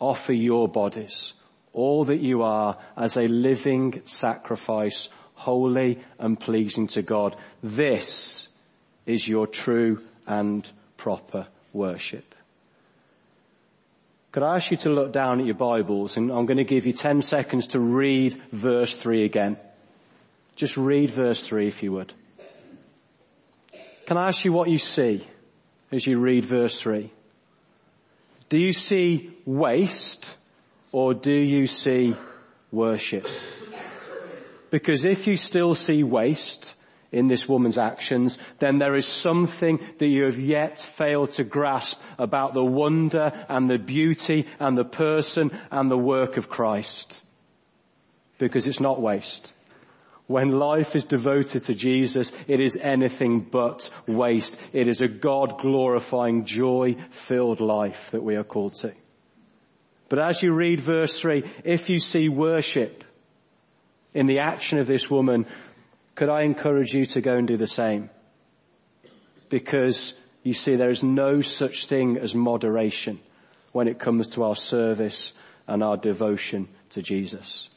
offer 0.01 0.33
your 0.33 0.67
bodies, 0.67 1.35
all 1.73 2.07
that 2.07 2.21
you 2.21 2.43
are, 2.43 2.79
as 2.97 3.17
a 3.17 3.29
living 3.29 4.03
sacrifice, 4.07 5.09
holy 5.35 6.03
and 6.19 6.41
pleasing 6.41 6.89
to 6.89 7.03
God. 7.03 7.37
This 7.63 8.49
is 9.07 9.29
your 9.29 9.47
true 9.47 10.03
and 10.27 10.69
proper 10.97 11.47
worship. 11.73 12.35
Could 14.33 14.45
I 14.45 14.57
ask 14.57 14.71
you 14.71 14.77
to 14.79 14.91
look 14.91 15.13
down 15.13 15.41
at 15.41 15.47
your 15.47 15.57
Bibles 15.57 16.17
and 16.17 16.31
I'm 16.31 16.47
going 16.47 16.59
to 16.59 16.65
give 16.65 16.87
you 16.87 16.93
10 16.93 17.23
seconds 17.23 17.69
to 17.69 17.81
read 17.81 18.41
verse 18.53 18.95
3 18.97 19.25
again. 19.25 19.59
Just 20.55 20.77
read 20.77 21.11
verse 21.11 21.45
3 21.45 21.67
if 21.67 21.83
you 21.83 21.91
would. 21.93 22.13
Can 24.07 24.17
I 24.17 24.29
ask 24.29 24.45
you 24.45 24.53
what 24.53 24.71
you 24.71 24.79
see 24.79 25.27
as 25.91 26.07
you 26.07 26.21
read 26.21 26.45
verse 26.45 26.79
3? 26.81 27.13
Do 28.49 28.59
you 28.59 28.73
see 28.73 29.37
waste 29.45 30.37
or 30.93 31.13
do 31.13 31.35
you 31.35 31.67
see 31.67 32.15
worship? 32.71 33.27
Because 34.71 35.05
if 35.05 35.27
you 35.27 35.37
still 35.37 35.75
see 35.75 36.05
waste, 36.05 36.73
in 37.13 37.27
this 37.27 37.49
woman's 37.49 37.79
actions, 37.79 38.39
then 38.59 38.79
there 38.79 38.95
is 38.95 39.07
something 39.07 39.81
that 39.99 40.07
you 40.07 40.25
have 40.25 40.39
yet 40.39 40.79
failed 40.97 41.33
to 41.33 41.45
grasp 41.45 41.99
about 42.19 42.55
the 42.55 42.65
wonder 42.65 43.45
and 43.49 43.69
the 43.69 43.79
beauty 43.79 44.47
and 44.59 44.79
the 44.79 44.85
person 44.85 45.51
and 45.71 45.91
the 45.91 45.99
work 45.99 46.37
of 46.37 46.49
Christ. 46.49 47.21
Because 48.39 48.67
it's 48.67 48.81
not 48.81 49.01
waste. 49.01 49.53
When 50.29 50.53
life 50.53 50.95
is 50.95 51.05
devoted 51.05 51.65
to 51.65 51.75
Jesus, 51.75 52.31
it 52.47 52.61
is 52.61 52.79
anything 52.81 53.41
but 53.41 53.91
waste. 54.07 54.57
It 54.73 54.87
is 54.87 55.01
a 55.01 55.09
God 55.09 55.59
glorifying, 55.59 56.45
joy 56.45 56.95
filled 57.11 57.61
life 57.61 58.13
that 58.13 58.23
we 58.23 58.37
are 58.37 58.45
called 58.45 58.75
to. 58.75 58.93
But 60.09 60.21
as 60.21 60.41
you 60.41 60.53
read 60.53 60.81
verse 60.81 61.19
three, 61.19 61.43
if 61.65 61.89
you 61.89 61.99
see 61.99 62.29
worship 62.29 63.03
in 64.15 64.27
the 64.27 64.39
action 64.39 64.79
of 64.79 64.87
this 64.87 65.11
woman, 65.11 65.47
could 66.21 66.29
I 66.29 66.43
encourage 66.43 66.93
you 66.93 67.07
to 67.07 67.23
go 67.23 67.39
and 67.39 67.49
do 67.49 67.57
the 67.57 67.67
same? 67.67 68.11
Because 69.49 70.13
you 70.43 70.53
see, 70.53 70.77
there 70.77 70.91
is 70.91 71.03
no 71.03 71.41
such 71.41 71.87
thing 71.87 72.19
as 72.19 72.35
moderation 72.35 73.19
when 73.73 73.89
it 73.89 73.99
comes 73.99 74.29
to 74.31 74.43
our 74.43 74.55
service 74.55 75.33
and 75.67 75.83
our 75.83 75.97
devotion 75.97 76.69
to 76.91 77.01
Jesus. 77.01 77.71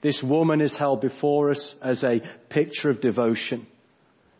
This 0.00 0.20
woman 0.20 0.60
is 0.60 0.74
held 0.74 1.00
before 1.00 1.50
us 1.50 1.76
as 1.80 2.02
a 2.02 2.22
picture 2.48 2.90
of 2.90 3.00
devotion. 3.00 3.68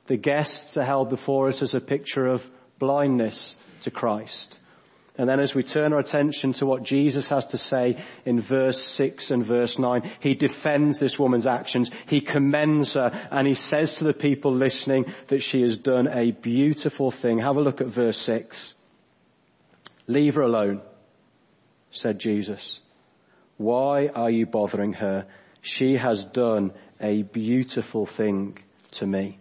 The 0.06 0.16
guests 0.16 0.76
are 0.76 0.82
held 0.82 1.08
before 1.08 1.46
us 1.46 1.62
as 1.62 1.74
a 1.74 1.80
picture 1.80 2.26
of 2.26 2.42
blindness 2.80 3.54
to 3.82 3.92
Christ. 3.92 4.58
And 5.16 5.28
then 5.28 5.38
as 5.38 5.54
we 5.54 5.62
turn 5.62 5.92
our 5.92 6.00
attention 6.00 6.54
to 6.54 6.66
what 6.66 6.82
Jesus 6.82 7.28
has 7.28 7.46
to 7.46 7.58
say 7.58 8.02
in 8.24 8.40
verse 8.40 8.84
6 8.84 9.30
and 9.30 9.44
verse 9.44 9.78
9, 9.78 10.10
he 10.18 10.34
defends 10.34 10.98
this 10.98 11.18
woman's 11.18 11.46
actions, 11.46 11.90
he 12.06 12.20
commends 12.20 12.94
her, 12.94 13.28
and 13.30 13.46
he 13.46 13.54
says 13.54 13.96
to 13.96 14.04
the 14.04 14.12
people 14.12 14.52
listening 14.52 15.14
that 15.28 15.42
she 15.44 15.62
has 15.62 15.76
done 15.76 16.08
a 16.08 16.32
beautiful 16.32 17.12
thing. 17.12 17.38
Have 17.38 17.56
a 17.56 17.60
look 17.60 17.80
at 17.80 17.86
verse 17.86 18.18
6. 18.18 18.74
Leave 20.08 20.34
her 20.34 20.42
alone, 20.42 20.82
said 21.92 22.18
Jesus. 22.18 22.80
Why 23.56 24.08
are 24.08 24.30
you 24.30 24.46
bothering 24.46 24.94
her? 24.94 25.26
She 25.62 25.96
has 25.96 26.24
done 26.24 26.72
a 27.00 27.22
beautiful 27.22 28.04
thing 28.04 28.58
to 28.92 29.06
me. 29.06 29.38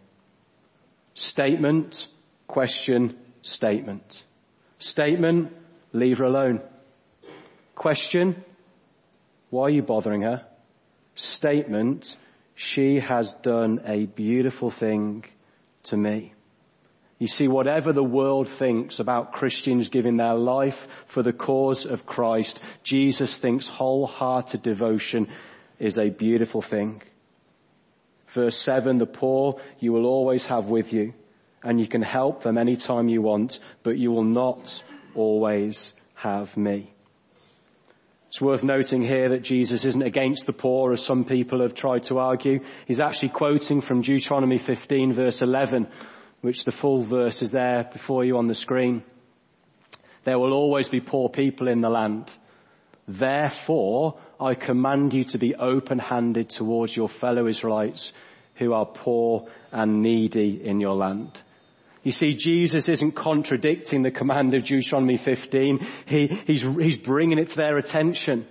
Statement, 1.15 2.07
question, 2.47 3.17
statement. 3.41 4.23
Statement, 4.77 5.51
leave 5.93 6.17
her 6.17 6.25
alone. 6.25 6.61
Question, 7.75 8.43
why 9.49 9.63
are 9.63 9.69
you 9.69 9.83
bothering 9.83 10.23
her? 10.23 10.45
Statement, 11.15 12.17
she 12.55 12.99
has 12.99 13.33
done 13.35 13.81
a 13.85 14.05
beautiful 14.05 14.69
thing 14.69 15.25
to 15.83 15.95
me. 15.97 16.33
You 17.19 17.27
see, 17.27 17.47
whatever 17.47 17.93
the 17.93 18.03
world 18.03 18.49
thinks 18.49 18.99
about 18.99 19.31
Christians 19.33 19.89
giving 19.89 20.17
their 20.17 20.33
life 20.33 20.87
for 21.05 21.23
the 21.23 21.31
cause 21.31 21.85
of 21.85 22.05
Christ, 22.05 22.59
Jesus 22.83 23.37
thinks 23.37 23.67
wholehearted 23.67 24.61
devotion 24.61 25.29
is 25.79 25.97
a 25.97 26.09
beautiful 26.09 26.61
thing. 26.61 27.01
Verse 28.27 28.57
7, 28.57 28.97
the 28.97 29.05
poor 29.05 29.61
you 29.79 29.93
will 29.93 30.05
always 30.05 30.43
have 30.45 30.65
with 30.65 30.91
you, 30.91 31.13
and 31.63 31.79
you 31.79 31.87
can 31.87 32.01
help 32.01 32.41
them 32.41 32.57
anytime 32.57 33.07
you 33.07 33.21
want, 33.21 33.59
but 33.83 33.97
you 33.97 34.11
will 34.11 34.23
not 34.23 34.83
always 35.15 35.93
have 36.15 36.55
me. 36.57 36.93
It's 38.27 38.41
worth 38.41 38.63
noting 38.63 39.03
here 39.03 39.29
that 39.29 39.43
Jesus 39.43 39.85
isn't 39.85 40.01
against 40.01 40.47
the 40.47 40.53
poor 40.53 40.91
as 40.91 41.05
some 41.05 41.23
people 41.23 41.61
have 41.61 41.75
tried 41.75 42.05
to 42.05 42.17
argue. 42.17 42.61
He's 42.87 42.99
actually 42.99 43.29
quoting 43.29 43.79
from 43.81 44.01
Deuteronomy 44.01 44.57
15 44.57 45.13
verse 45.13 45.41
11, 45.43 45.87
which 46.41 46.65
the 46.65 46.71
full 46.71 47.03
verse 47.03 47.43
is 47.43 47.51
there 47.51 47.87
before 47.93 48.25
you 48.25 48.37
on 48.37 48.47
the 48.47 48.55
screen. 48.55 49.03
There 50.23 50.39
will 50.39 50.53
always 50.53 50.89
be 50.89 50.99
poor 50.99 51.29
people 51.29 51.67
in 51.67 51.81
the 51.81 51.89
land. 51.89 52.31
Therefore, 53.07 54.17
I 54.39 54.55
command 54.55 55.13
you 55.13 55.25
to 55.25 55.37
be 55.37 55.53
open-handed 55.53 56.49
towards 56.49 56.95
your 56.95 57.09
fellow 57.09 57.47
Israelites 57.47 58.13
who 58.55 58.73
are 58.73 58.85
poor 58.85 59.47
and 59.71 60.01
needy 60.01 60.59
in 60.65 60.79
your 60.79 60.95
land. 60.95 61.39
You 62.03 62.11
see, 62.11 62.33
Jesus 62.33 62.89
isn't 62.89 63.13
contradicting 63.13 64.03
the 64.03 64.11
command 64.11 64.53
of 64.53 64.65
Deuteronomy 64.65 65.17
15. 65.17 65.87
He, 66.05 66.27
he's, 66.27 66.61
he's 66.61 66.97
bringing 66.97 67.39
it 67.39 67.47
to 67.49 67.55
their 67.55 67.77
attention. 67.77 68.45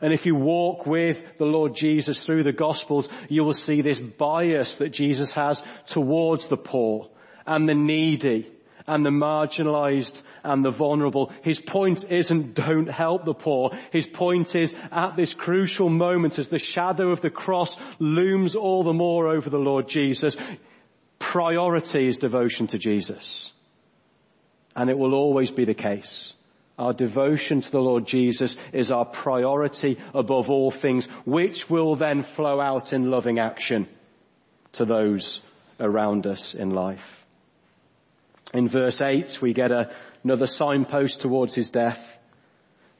And 0.00 0.12
if 0.12 0.24
you 0.24 0.34
walk 0.34 0.86
with 0.86 1.22
the 1.38 1.44
Lord 1.44 1.74
Jesus 1.74 2.22
through 2.22 2.44
the 2.44 2.52
Gospels, 2.52 3.08
you 3.28 3.44
will 3.44 3.52
see 3.52 3.82
this 3.82 4.00
bias 4.00 4.78
that 4.78 4.90
Jesus 4.90 5.32
has 5.32 5.62
towards 5.86 6.46
the 6.46 6.56
poor 6.56 7.10
and 7.46 7.68
the 7.68 7.74
needy 7.74 8.50
and 8.86 9.04
the 9.04 9.10
marginalized 9.10 10.22
and 10.42 10.64
the 10.64 10.70
vulnerable. 10.70 11.30
His 11.42 11.60
point 11.60 12.10
isn't 12.10 12.54
don't 12.54 12.88
help 12.88 13.26
the 13.26 13.34
poor. 13.34 13.72
His 13.92 14.06
point 14.06 14.56
is 14.56 14.74
at 14.90 15.14
this 15.14 15.34
crucial 15.34 15.90
moment 15.90 16.38
as 16.38 16.48
the 16.48 16.58
shadow 16.58 17.10
of 17.10 17.20
the 17.20 17.30
cross 17.30 17.76
looms 17.98 18.56
all 18.56 18.84
the 18.84 18.94
more 18.94 19.28
over 19.28 19.50
the 19.50 19.58
Lord 19.58 19.88
Jesus, 19.88 20.36
priority 21.28 22.08
is 22.08 22.16
devotion 22.16 22.68
to 22.68 22.78
Jesus. 22.78 23.52
And 24.74 24.88
it 24.88 24.96
will 24.96 25.14
always 25.14 25.50
be 25.50 25.66
the 25.66 25.74
case. 25.74 26.32
Our 26.78 26.94
devotion 26.94 27.60
to 27.60 27.70
the 27.70 27.80
Lord 27.82 28.06
Jesus 28.06 28.56
is 28.72 28.90
our 28.90 29.04
priority 29.04 29.98
above 30.14 30.48
all 30.48 30.70
things, 30.70 31.04
which 31.26 31.68
will 31.68 31.96
then 31.96 32.22
flow 32.22 32.62
out 32.62 32.94
in 32.94 33.10
loving 33.10 33.38
action 33.38 33.86
to 34.72 34.86
those 34.86 35.42
around 35.78 36.26
us 36.26 36.54
in 36.54 36.70
life. 36.70 37.26
In 38.54 38.66
verse 38.66 39.02
8, 39.02 39.42
we 39.42 39.52
get 39.52 39.70
a, 39.70 39.90
another 40.24 40.46
signpost 40.46 41.20
towards 41.20 41.54
his 41.54 41.68
death. 41.68 42.02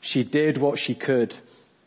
She 0.01 0.23
did 0.23 0.59
what 0.59 0.79
she 0.79 0.95
could. 0.95 1.35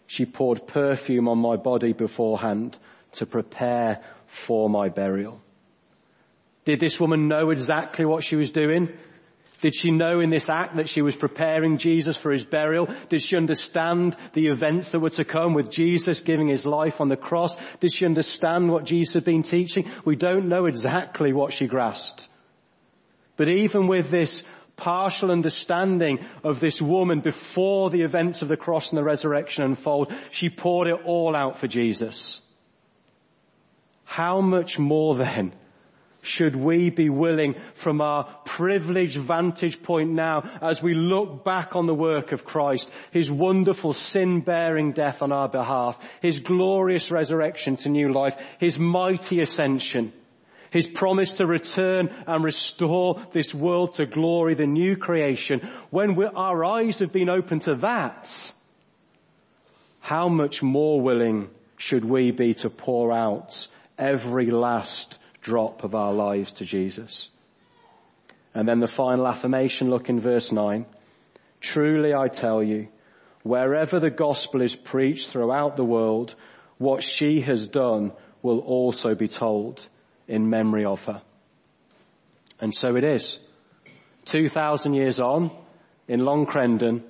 She 0.08 0.26
poured 0.26 0.66
perfume 0.66 1.28
on 1.28 1.38
my 1.38 1.58
body 1.58 1.94
beforehand 1.94 2.80
to 3.14 3.28
prepare 3.28 4.00
for 4.26 4.72
my 4.72 4.90
burial. 4.90 5.40
Did 6.66 6.80
this 6.80 7.00
woman 7.00 7.28
know 7.28 7.50
exactly 7.50 8.06
what 8.06 8.24
she 8.24 8.36
was 8.36 8.52
doing? 8.52 8.90
Did 9.62 9.76
she 9.76 9.92
know 9.92 10.20
in 10.20 10.32
this 10.32 10.50
act 10.50 10.78
that 10.78 10.90
she 10.90 11.02
was 11.02 11.16
preparing 11.16 11.78
Jesus 11.78 12.18
for 12.18 12.32
his 12.32 12.44
burial? 12.44 12.88
Did 13.10 13.22
she 13.22 13.38
understand 13.38 14.18
the 14.34 14.48
events 14.48 14.90
that 14.90 15.00
were 15.00 15.12
to 15.12 15.24
come 15.24 15.54
with 15.54 15.70
Jesus 15.70 16.22
giving 16.22 16.48
his 16.48 16.66
life 16.66 17.00
on 17.00 17.10
the 17.10 17.16
cross? 17.16 17.56
Did 17.80 17.94
she 17.94 18.06
understand 18.06 18.72
what 18.72 18.86
Jesus 18.86 19.14
had 19.14 19.26
been 19.26 19.44
teaching? 19.44 19.92
We 20.04 20.16
don't 20.16 20.50
know 20.50 20.66
exactly 20.66 21.32
what 21.32 21.54
she 21.54 21.68
grasped. 21.68 22.28
But 23.38 23.50
even 23.50 23.88
with 23.88 24.10
this 24.10 24.44
partial 24.78 25.30
understanding 25.30 26.26
of 26.44 26.60
this 26.60 26.82
woman 26.82 27.20
before 27.20 27.92
the 27.92 28.02
events 28.02 28.42
of 28.42 28.48
the 28.48 28.58
cross 28.58 28.90
and 28.90 28.98
the 28.98 29.04
resurrection 29.04 29.64
unfold, 29.64 30.12
she 30.32 30.50
poured 30.50 30.88
it 30.88 31.00
all 31.06 31.36
out 31.36 31.60
for 31.60 31.68
Jesus. 31.68 32.42
How 34.06 34.42
much 34.42 34.80
more 34.80 35.16
then 35.16 35.54
should 36.22 36.56
we 36.56 36.90
be 36.90 37.10
willing 37.10 37.56
from 37.74 38.00
our 38.00 38.26
privileged 38.46 39.18
vantage 39.18 39.82
point 39.82 40.12
now 40.12 40.44
as 40.62 40.82
we 40.82 40.94
look 40.94 41.44
back 41.44 41.76
on 41.76 41.88
the 41.88 41.96
work 41.96 42.32
of 42.32 42.46
Christ, 42.46 42.92
His 43.12 43.32
wonderful 43.32 43.94
sin-bearing 43.94 44.92
death 44.92 45.22
on 45.22 45.32
our 45.32 45.50
behalf, 45.50 45.98
His 46.22 46.40
glorious 46.40 47.10
resurrection 47.12 47.76
to 47.78 47.90
new 47.90 48.14
life, 48.14 48.36
His 48.60 48.78
mighty 48.78 49.40
ascension, 49.42 50.14
His 50.70 50.88
promise 50.88 51.34
to 51.34 51.48
return 51.48 52.10
and 52.28 52.44
restore 52.44 53.26
this 53.34 53.54
world 53.54 53.96
to 53.96 54.06
glory, 54.06 54.54
the 54.54 54.68
new 54.68 54.96
creation, 54.96 55.68
when 55.90 56.16
our 56.36 56.64
eyes 56.64 57.00
have 57.00 57.12
been 57.12 57.30
opened 57.30 57.64
to 57.64 57.76
that, 57.78 58.54
how 60.00 60.28
much 60.28 60.62
more 60.62 61.02
willing 61.02 61.50
should 61.78 62.06
we 62.06 62.30
be 62.30 62.54
to 62.54 62.70
pour 62.70 63.12
out 63.12 63.68
every 63.98 64.52
last 64.52 65.18
drop 65.42 65.84
of 65.84 65.96
our 65.96 66.14
lives 66.14 66.54
to 66.54 66.66
Jesus. 66.66 67.30
And 68.54 68.68
then 68.68 68.80
the 68.80 68.88
final 68.88 69.28
affirmation, 69.28 69.90
look 69.90 70.10
in 70.10 70.20
verse 70.20 70.52
9. 70.52 70.86
Truly 71.60 72.14
I 72.14 72.28
tell 72.28 72.62
you, 72.62 72.88
wherever 73.44 74.00
the 74.00 74.10
gospel 74.10 74.62
is 74.62 74.76
preached 74.76 75.30
throughout 75.30 75.76
the 75.76 75.86
world, 75.86 76.36
what 76.78 77.04
she 77.04 77.42
has 77.42 77.68
done 77.68 78.12
will 78.42 78.60
also 78.60 79.16
be 79.16 79.28
told 79.28 79.88
in 80.28 80.50
memory 80.50 80.86
of 80.86 81.02
her. 81.04 81.22
And 82.60 82.74
so 82.74 82.96
it 82.96 83.04
is. 83.04 83.40
2,000 84.26 84.94
years 84.94 85.20
on, 85.20 85.52
in 86.08 86.20
Long 86.20 86.46
Crendon, 86.46 87.04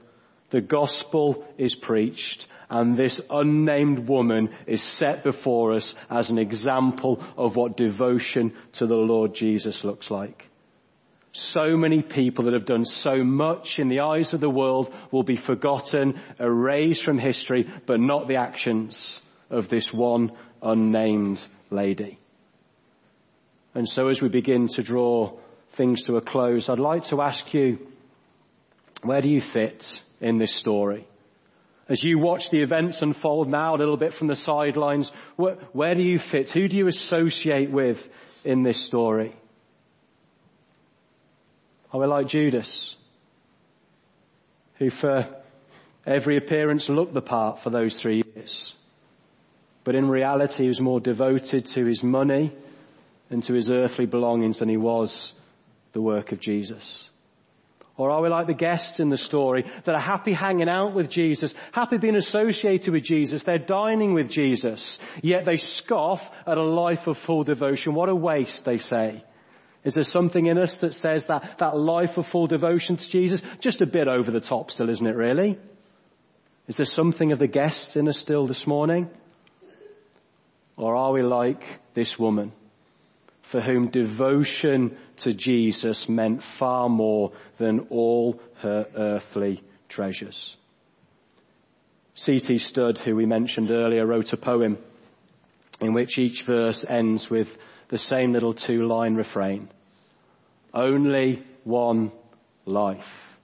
the 0.49 0.61
gospel 0.61 1.45
is 1.57 1.75
preached 1.75 2.47
and 2.71 2.95
this 2.95 3.19
unnamed 3.29 4.07
woman 4.07 4.49
is 4.65 4.81
set 4.81 5.23
before 5.23 5.73
us 5.73 5.93
as 6.09 6.29
an 6.29 6.39
example 6.39 7.21
of 7.35 7.57
what 7.57 7.75
devotion 7.75 8.53
to 8.71 8.87
the 8.87 8.95
Lord 8.95 9.35
Jesus 9.35 9.83
looks 9.83 10.09
like. 10.09 10.47
So 11.33 11.75
many 11.75 12.01
people 12.01 12.45
that 12.45 12.53
have 12.53 12.65
done 12.65 12.85
so 12.85 13.25
much 13.25 13.77
in 13.77 13.89
the 13.89 13.99
eyes 13.99 14.33
of 14.33 14.39
the 14.39 14.49
world 14.49 14.93
will 15.11 15.23
be 15.23 15.35
forgotten, 15.35 16.21
erased 16.39 17.03
from 17.03 17.17
history, 17.17 17.69
but 17.85 17.99
not 17.99 18.29
the 18.29 18.37
actions 18.37 19.19
of 19.49 19.67
this 19.67 19.93
one 19.93 20.31
unnamed 20.63 21.45
lady. 21.69 22.19
And 23.75 23.87
so 23.87 24.07
as 24.07 24.21
we 24.21 24.29
begin 24.29 24.69
to 24.69 24.83
draw 24.83 25.37
things 25.71 26.03
to 26.03 26.15
a 26.15 26.21
close, 26.21 26.69
I'd 26.69 26.79
like 26.79 27.03
to 27.05 27.21
ask 27.21 27.53
you, 27.53 27.85
where 29.03 29.21
do 29.21 29.27
you 29.27 29.41
fit 29.41 30.01
in 30.21 30.37
this 30.37 30.53
story? 30.53 31.05
As 31.91 32.01
you 32.01 32.19
watch 32.19 32.51
the 32.51 32.61
events 32.61 33.01
unfold 33.01 33.49
now 33.49 33.75
a 33.75 33.77
little 33.77 33.97
bit 33.97 34.13
from 34.13 34.27
the 34.27 34.35
sidelines, 34.35 35.11
where, 35.35 35.55
where 35.73 35.93
do 35.93 36.01
you 36.01 36.19
fit? 36.19 36.49
Who 36.51 36.69
do 36.69 36.77
you 36.77 36.87
associate 36.87 37.69
with 37.69 38.07
in 38.45 38.63
this 38.63 38.81
story? 38.81 39.35
Are 41.91 41.99
we 41.99 42.07
like 42.07 42.27
Judas, 42.27 42.95
who 44.75 44.89
for 44.89 45.35
every 46.07 46.37
appearance 46.37 46.87
looked 46.87 47.13
the 47.13 47.21
part 47.21 47.59
for 47.59 47.71
those 47.71 47.99
three 47.99 48.23
years, 48.35 48.73
but 49.83 49.93
in 49.93 50.07
reality 50.07 50.67
was 50.67 50.79
more 50.79 51.01
devoted 51.01 51.65
to 51.65 51.85
his 51.85 52.03
money 52.03 52.53
and 53.29 53.43
to 53.43 53.53
his 53.53 53.69
earthly 53.69 54.05
belongings 54.05 54.59
than 54.59 54.69
he 54.69 54.77
was 54.77 55.33
the 55.91 56.01
work 56.01 56.31
of 56.31 56.39
Jesus? 56.39 57.10
Or 58.01 58.09
are 58.09 58.23
we 58.23 58.29
like 58.29 58.47
the 58.47 58.55
guests 58.55 58.99
in 58.99 59.09
the 59.09 59.15
story 59.15 59.71
that 59.83 59.93
are 59.93 60.01
happy 60.01 60.33
hanging 60.33 60.67
out 60.67 60.95
with 60.95 61.07
Jesus, 61.07 61.53
happy 61.71 61.99
being 61.99 62.15
associated 62.15 62.91
with 62.91 63.03
Jesus, 63.03 63.43
they're 63.43 63.59
dining 63.59 64.15
with 64.15 64.27
Jesus, 64.27 64.97
yet 65.21 65.45
they 65.45 65.57
scoff 65.57 66.27
at 66.47 66.57
a 66.57 66.63
life 66.63 67.05
of 67.05 67.15
full 67.15 67.43
devotion. 67.43 67.93
What 67.93 68.09
a 68.09 68.15
waste, 68.15 68.65
they 68.65 68.79
say. 68.79 69.23
Is 69.83 69.93
there 69.93 70.03
something 70.03 70.47
in 70.47 70.57
us 70.57 70.77
that 70.77 70.95
says 70.95 71.25
that, 71.25 71.59
that 71.59 71.77
life 71.77 72.17
of 72.17 72.25
full 72.25 72.47
devotion 72.47 72.97
to 72.97 73.07
Jesus, 73.07 73.43
just 73.59 73.81
a 73.81 73.85
bit 73.85 74.07
over 74.07 74.31
the 74.31 74.41
top 74.41 74.71
still, 74.71 74.89
isn't 74.89 75.05
it 75.05 75.15
really? 75.15 75.59
Is 76.67 76.77
there 76.77 76.87
something 76.87 77.31
of 77.31 77.37
the 77.37 77.45
guests 77.45 77.97
in 77.97 78.07
us 78.07 78.17
still 78.17 78.47
this 78.47 78.65
morning? 78.65 79.11
Or 80.75 80.95
are 80.95 81.11
we 81.11 81.21
like 81.21 81.63
this 81.93 82.17
woman? 82.17 82.51
For 83.41 83.59
whom 83.59 83.89
devotion 83.89 84.97
to 85.17 85.33
Jesus 85.33 86.07
meant 86.07 86.43
far 86.43 86.89
more 86.89 87.33
than 87.57 87.87
all 87.89 88.39
her 88.55 88.87
earthly 88.95 89.63
treasures. 89.89 90.55
C.T. 92.13 92.57
Studd, 92.59 92.99
who 92.99 93.15
we 93.15 93.25
mentioned 93.25 93.71
earlier, 93.71 94.05
wrote 94.05 94.33
a 94.33 94.37
poem 94.37 94.77
in 95.79 95.93
which 95.93 96.19
each 96.19 96.43
verse 96.43 96.85
ends 96.87 97.29
with 97.29 97.57
the 97.87 97.97
same 97.97 98.31
little 98.31 98.53
two 98.53 98.85
line 98.87 99.15
refrain. 99.15 99.69
Only 100.73 101.43
one 101.63 102.11
life. 102.65 103.35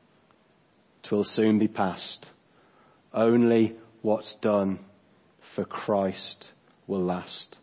Twill 1.04 1.24
soon 1.24 1.60
be 1.60 1.68
past. 1.68 2.30
Only 3.14 3.76
what's 4.02 4.36
done 4.36 4.80
for 5.40 5.66
Christ 5.66 6.52
will 6.86 7.04
last. 7.04 7.58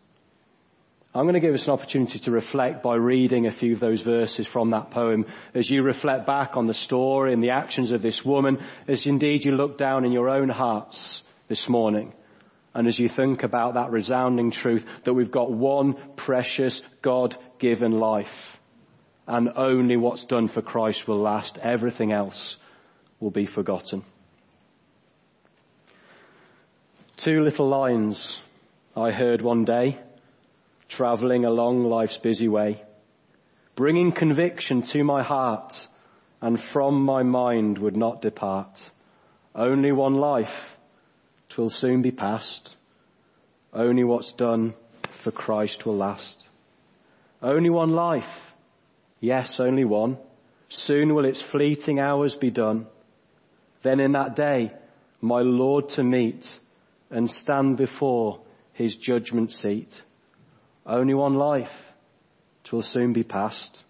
I'm 1.17 1.27
going 1.27 1.35
to 1.35 1.41
give 1.41 1.55
us 1.55 1.67
an 1.69 1.75
opportunity 1.75 2.19
to 2.19 2.33
reflect 2.33 2.83
by 2.83 2.97
reading 2.97 3.47
a 3.47 3.53
few 3.53 3.75
of 3.75 3.81
those 3.81 4.01
verses 4.01 4.49
from 4.49 4.71
that 4.71 4.91
poem 4.91 5.27
as 5.55 5.71
you 5.71 5.85
reflect 5.85 6.27
back 6.27 6.57
on 6.57 6.67
the 6.67 6.75
story 6.75 7.33
and 7.33 7.41
the 7.41 7.51
actions 7.51 7.93
of 7.93 8.03
this 8.03 8.25
woman, 8.25 8.59
as 8.89 9.07
indeed 9.07 9.45
you 9.45 9.53
look 9.53 9.79
down 9.79 10.05
in 10.05 10.11
your 10.11 10.29
own 10.29 10.49
hearts 10.49 11.23
this 11.47 11.69
morning. 11.69 12.13
And 12.75 12.89
as 12.89 12.99
you 12.99 13.09
think 13.09 13.45
about 13.45 13.75
that 13.75 13.93
resounding 13.93 14.51
truth 14.51 14.85
that 15.05 15.15
we've 15.15 15.31
got 15.31 15.53
one 15.53 15.95
precious 16.17 16.83
God-given 17.01 17.93
life 17.93 18.59
and 19.29 19.53
only 19.55 19.97
what's 19.97 20.25
done 20.25 20.49
for 20.49 20.63
Christ 20.63 21.07
will 21.07 21.21
last. 21.21 21.59
Everything 21.59 22.11
else 22.11 22.57
will 23.21 23.31
be 23.31 23.47
forgotten. 23.47 24.03
Two 27.17 27.43
little 27.43 27.69
lines 27.69 28.37
I 28.97 29.13
heard 29.13 29.41
one 29.41 29.65
day, 29.65 30.01
travelling 30.89 31.45
along 31.45 31.85
life's 31.85 32.19
busy 32.19 32.49
way, 32.49 32.83
bringing 33.75 34.13
conviction 34.13 34.83
to 34.83 35.03
my 35.05 35.23
heart 35.23 35.87
and 36.41 36.61
from 36.61 37.03
my 37.05 37.23
mind 37.23 37.79
would 37.79 37.97
not 37.97 38.23
depart. 38.23 38.91
Only 39.55 39.93
one 39.93 40.15
life, 40.15 40.77
twill 41.49 41.71
soon 41.71 42.03
be 42.03 42.11
past. 42.11 42.77
Only 43.73 44.05
what's 44.05 44.33
done 44.33 44.75
for 45.03 45.31
Christ 45.31 45.87
will 45.87 45.97
last. 45.97 46.47
Only 47.43 47.71
one 47.71 47.91
life, 47.91 48.53
yes, 49.21 49.61
only 49.61 49.85
one. 49.85 50.19
Soon 50.69 51.15
will 51.15 51.25
its 51.25 51.41
fleeting 51.41 51.99
hours 51.99 52.35
be 52.35 52.51
done. 52.51 52.87
Then 53.83 54.01
in 54.01 54.13
that 54.13 54.37
day, 54.37 54.73
my 55.21 55.41
Lord 55.41 55.91
to 55.91 56.03
meet 56.03 56.59
and 57.11 57.31
stand 57.31 57.77
before 57.77 58.41
his 58.73 58.97
judgment 58.97 59.53
seat. 59.53 60.03
Only 60.87 61.15
one 61.15 61.35
life, 61.35 61.93
twill 62.65 62.83
soon 62.83 63.13
be 63.13 63.23
past. 63.23 63.85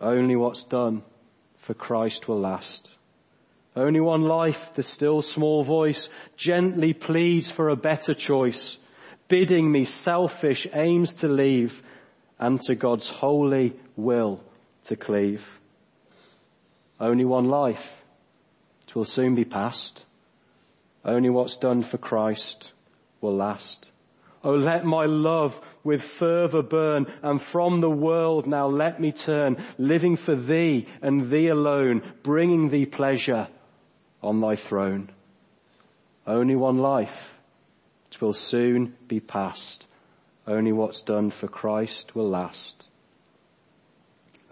Only 0.00 0.36
what's 0.36 0.64
done 0.64 1.02
for 1.58 1.74
Christ 1.74 2.28
will 2.28 2.40
last. 2.40 2.88
Only 3.76 4.00
one 4.00 4.22
life, 4.22 4.74
the 4.74 4.82
still 4.82 5.22
small 5.22 5.62
voice 5.62 6.08
gently 6.36 6.92
pleads 6.92 7.50
for 7.50 7.68
a 7.68 7.76
better 7.76 8.14
choice, 8.14 8.76
bidding 9.28 9.70
me 9.70 9.84
selfish 9.84 10.66
aims 10.72 11.14
to 11.14 11.28
leave 11.28 11.80
and 12.40 12.60
to 12.62 12.74
God's 12.74 13.08
holy 13.08 13.76
will 13.96 14.42
to 14.84 14.96
cleave. 14.96 15.46
Only 16.98 17.24
one 17.24 17.46
life, 17.46 18.02
twill 18.88 19.04
soon 19.04 19.36
be 19.36 19.44
past. 19.44 20.04
Only 21.04 21.30
what's 21.30 21.56
done 21.56 21.84
for 21.84 21.98
Christ 21.98 22.72
will 23.20 23.36
last. 23.36 23.86
Oh, 24.42 24.54
let 24.54 24.84
my 24.84 25.06
love 25.06 25.60
with 25.88 26.04
fervor 26.04 26.62
burn 26.62 27.06
and 27.22 27.40
from 27.40 27.80
the 27.80 27.90
world 27.90 28.46
now 28.46 28.66
let 28.66 29.00
me 29.00 29.10
turn, 29.10 29.56
living 29.78 30.16
for 30.16 30.36
thee 30.36 30.86
and 31.00 31.30
thee 31.30 31.48
alone, 31.48 32.02
bringing 32.22 32.68
thee 32.68 32.84
pleasure 32.84 33.48
on 34.22 34.40
thy 34.42 34.54
throne. 34.54 35.10
Only 36.26 36.56
one 36.56 36.76
life, 36.76 37.34
twill 38.10 38.34
soon 38.34 38.94
be 39.08 39.18
past. 39.18 39.86
Only 40.46 40.72
what's 40.72 41.00
done 41.00 41.30
for 41.30 41.48
Christ 41.48 42.14
will 42.14 42.28
last. 42.28 42.84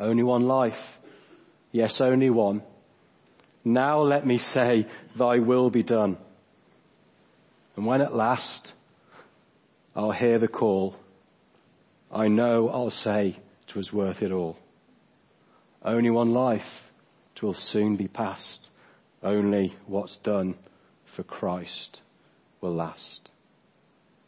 Only 0.00 0.22
one 0.22 0.46
life, 0.46 0.98
yes, 1.70 2.00
only 2.00 2.30
one. 2.30 2.62
Now 3.62 4.00
let 4.00 4.26
me 4.26 4.38
say, 4.38 4.86
thy 5.14 5.38
will 5.40 5.68
be 5.68 5.82
done. 5.82 6.16
And 7.76 7.84
when 7.84 8.00
at 8.00 8.14
last 8.14 8.72
I'll 9.94 10.12
hear 10.12 10.38
the 10.38 10.48
call. 10.48 10.94
I 12.10 12.28
know 12.28 12.68
I'll 12.68 12.90
say 12.90 13.36
'twas 13.66 13.92
worth 13.92 14.22
it 14.22 14.32
all. 14.32 14.56
Only 15.82 16.10
one 16.10 16.32
life, 16.32 16.90
'twill 17.34 17.52
soon 17.52 17.96
be 17.96 18.08
past. 18.08 18.68
Only 19.22 19.74
what's 19.86 20.16
done 20.16 20.56
for 21.04 21.22
Christ 21.22 22.00
will 22.60 22.74
last. 22.74 23.30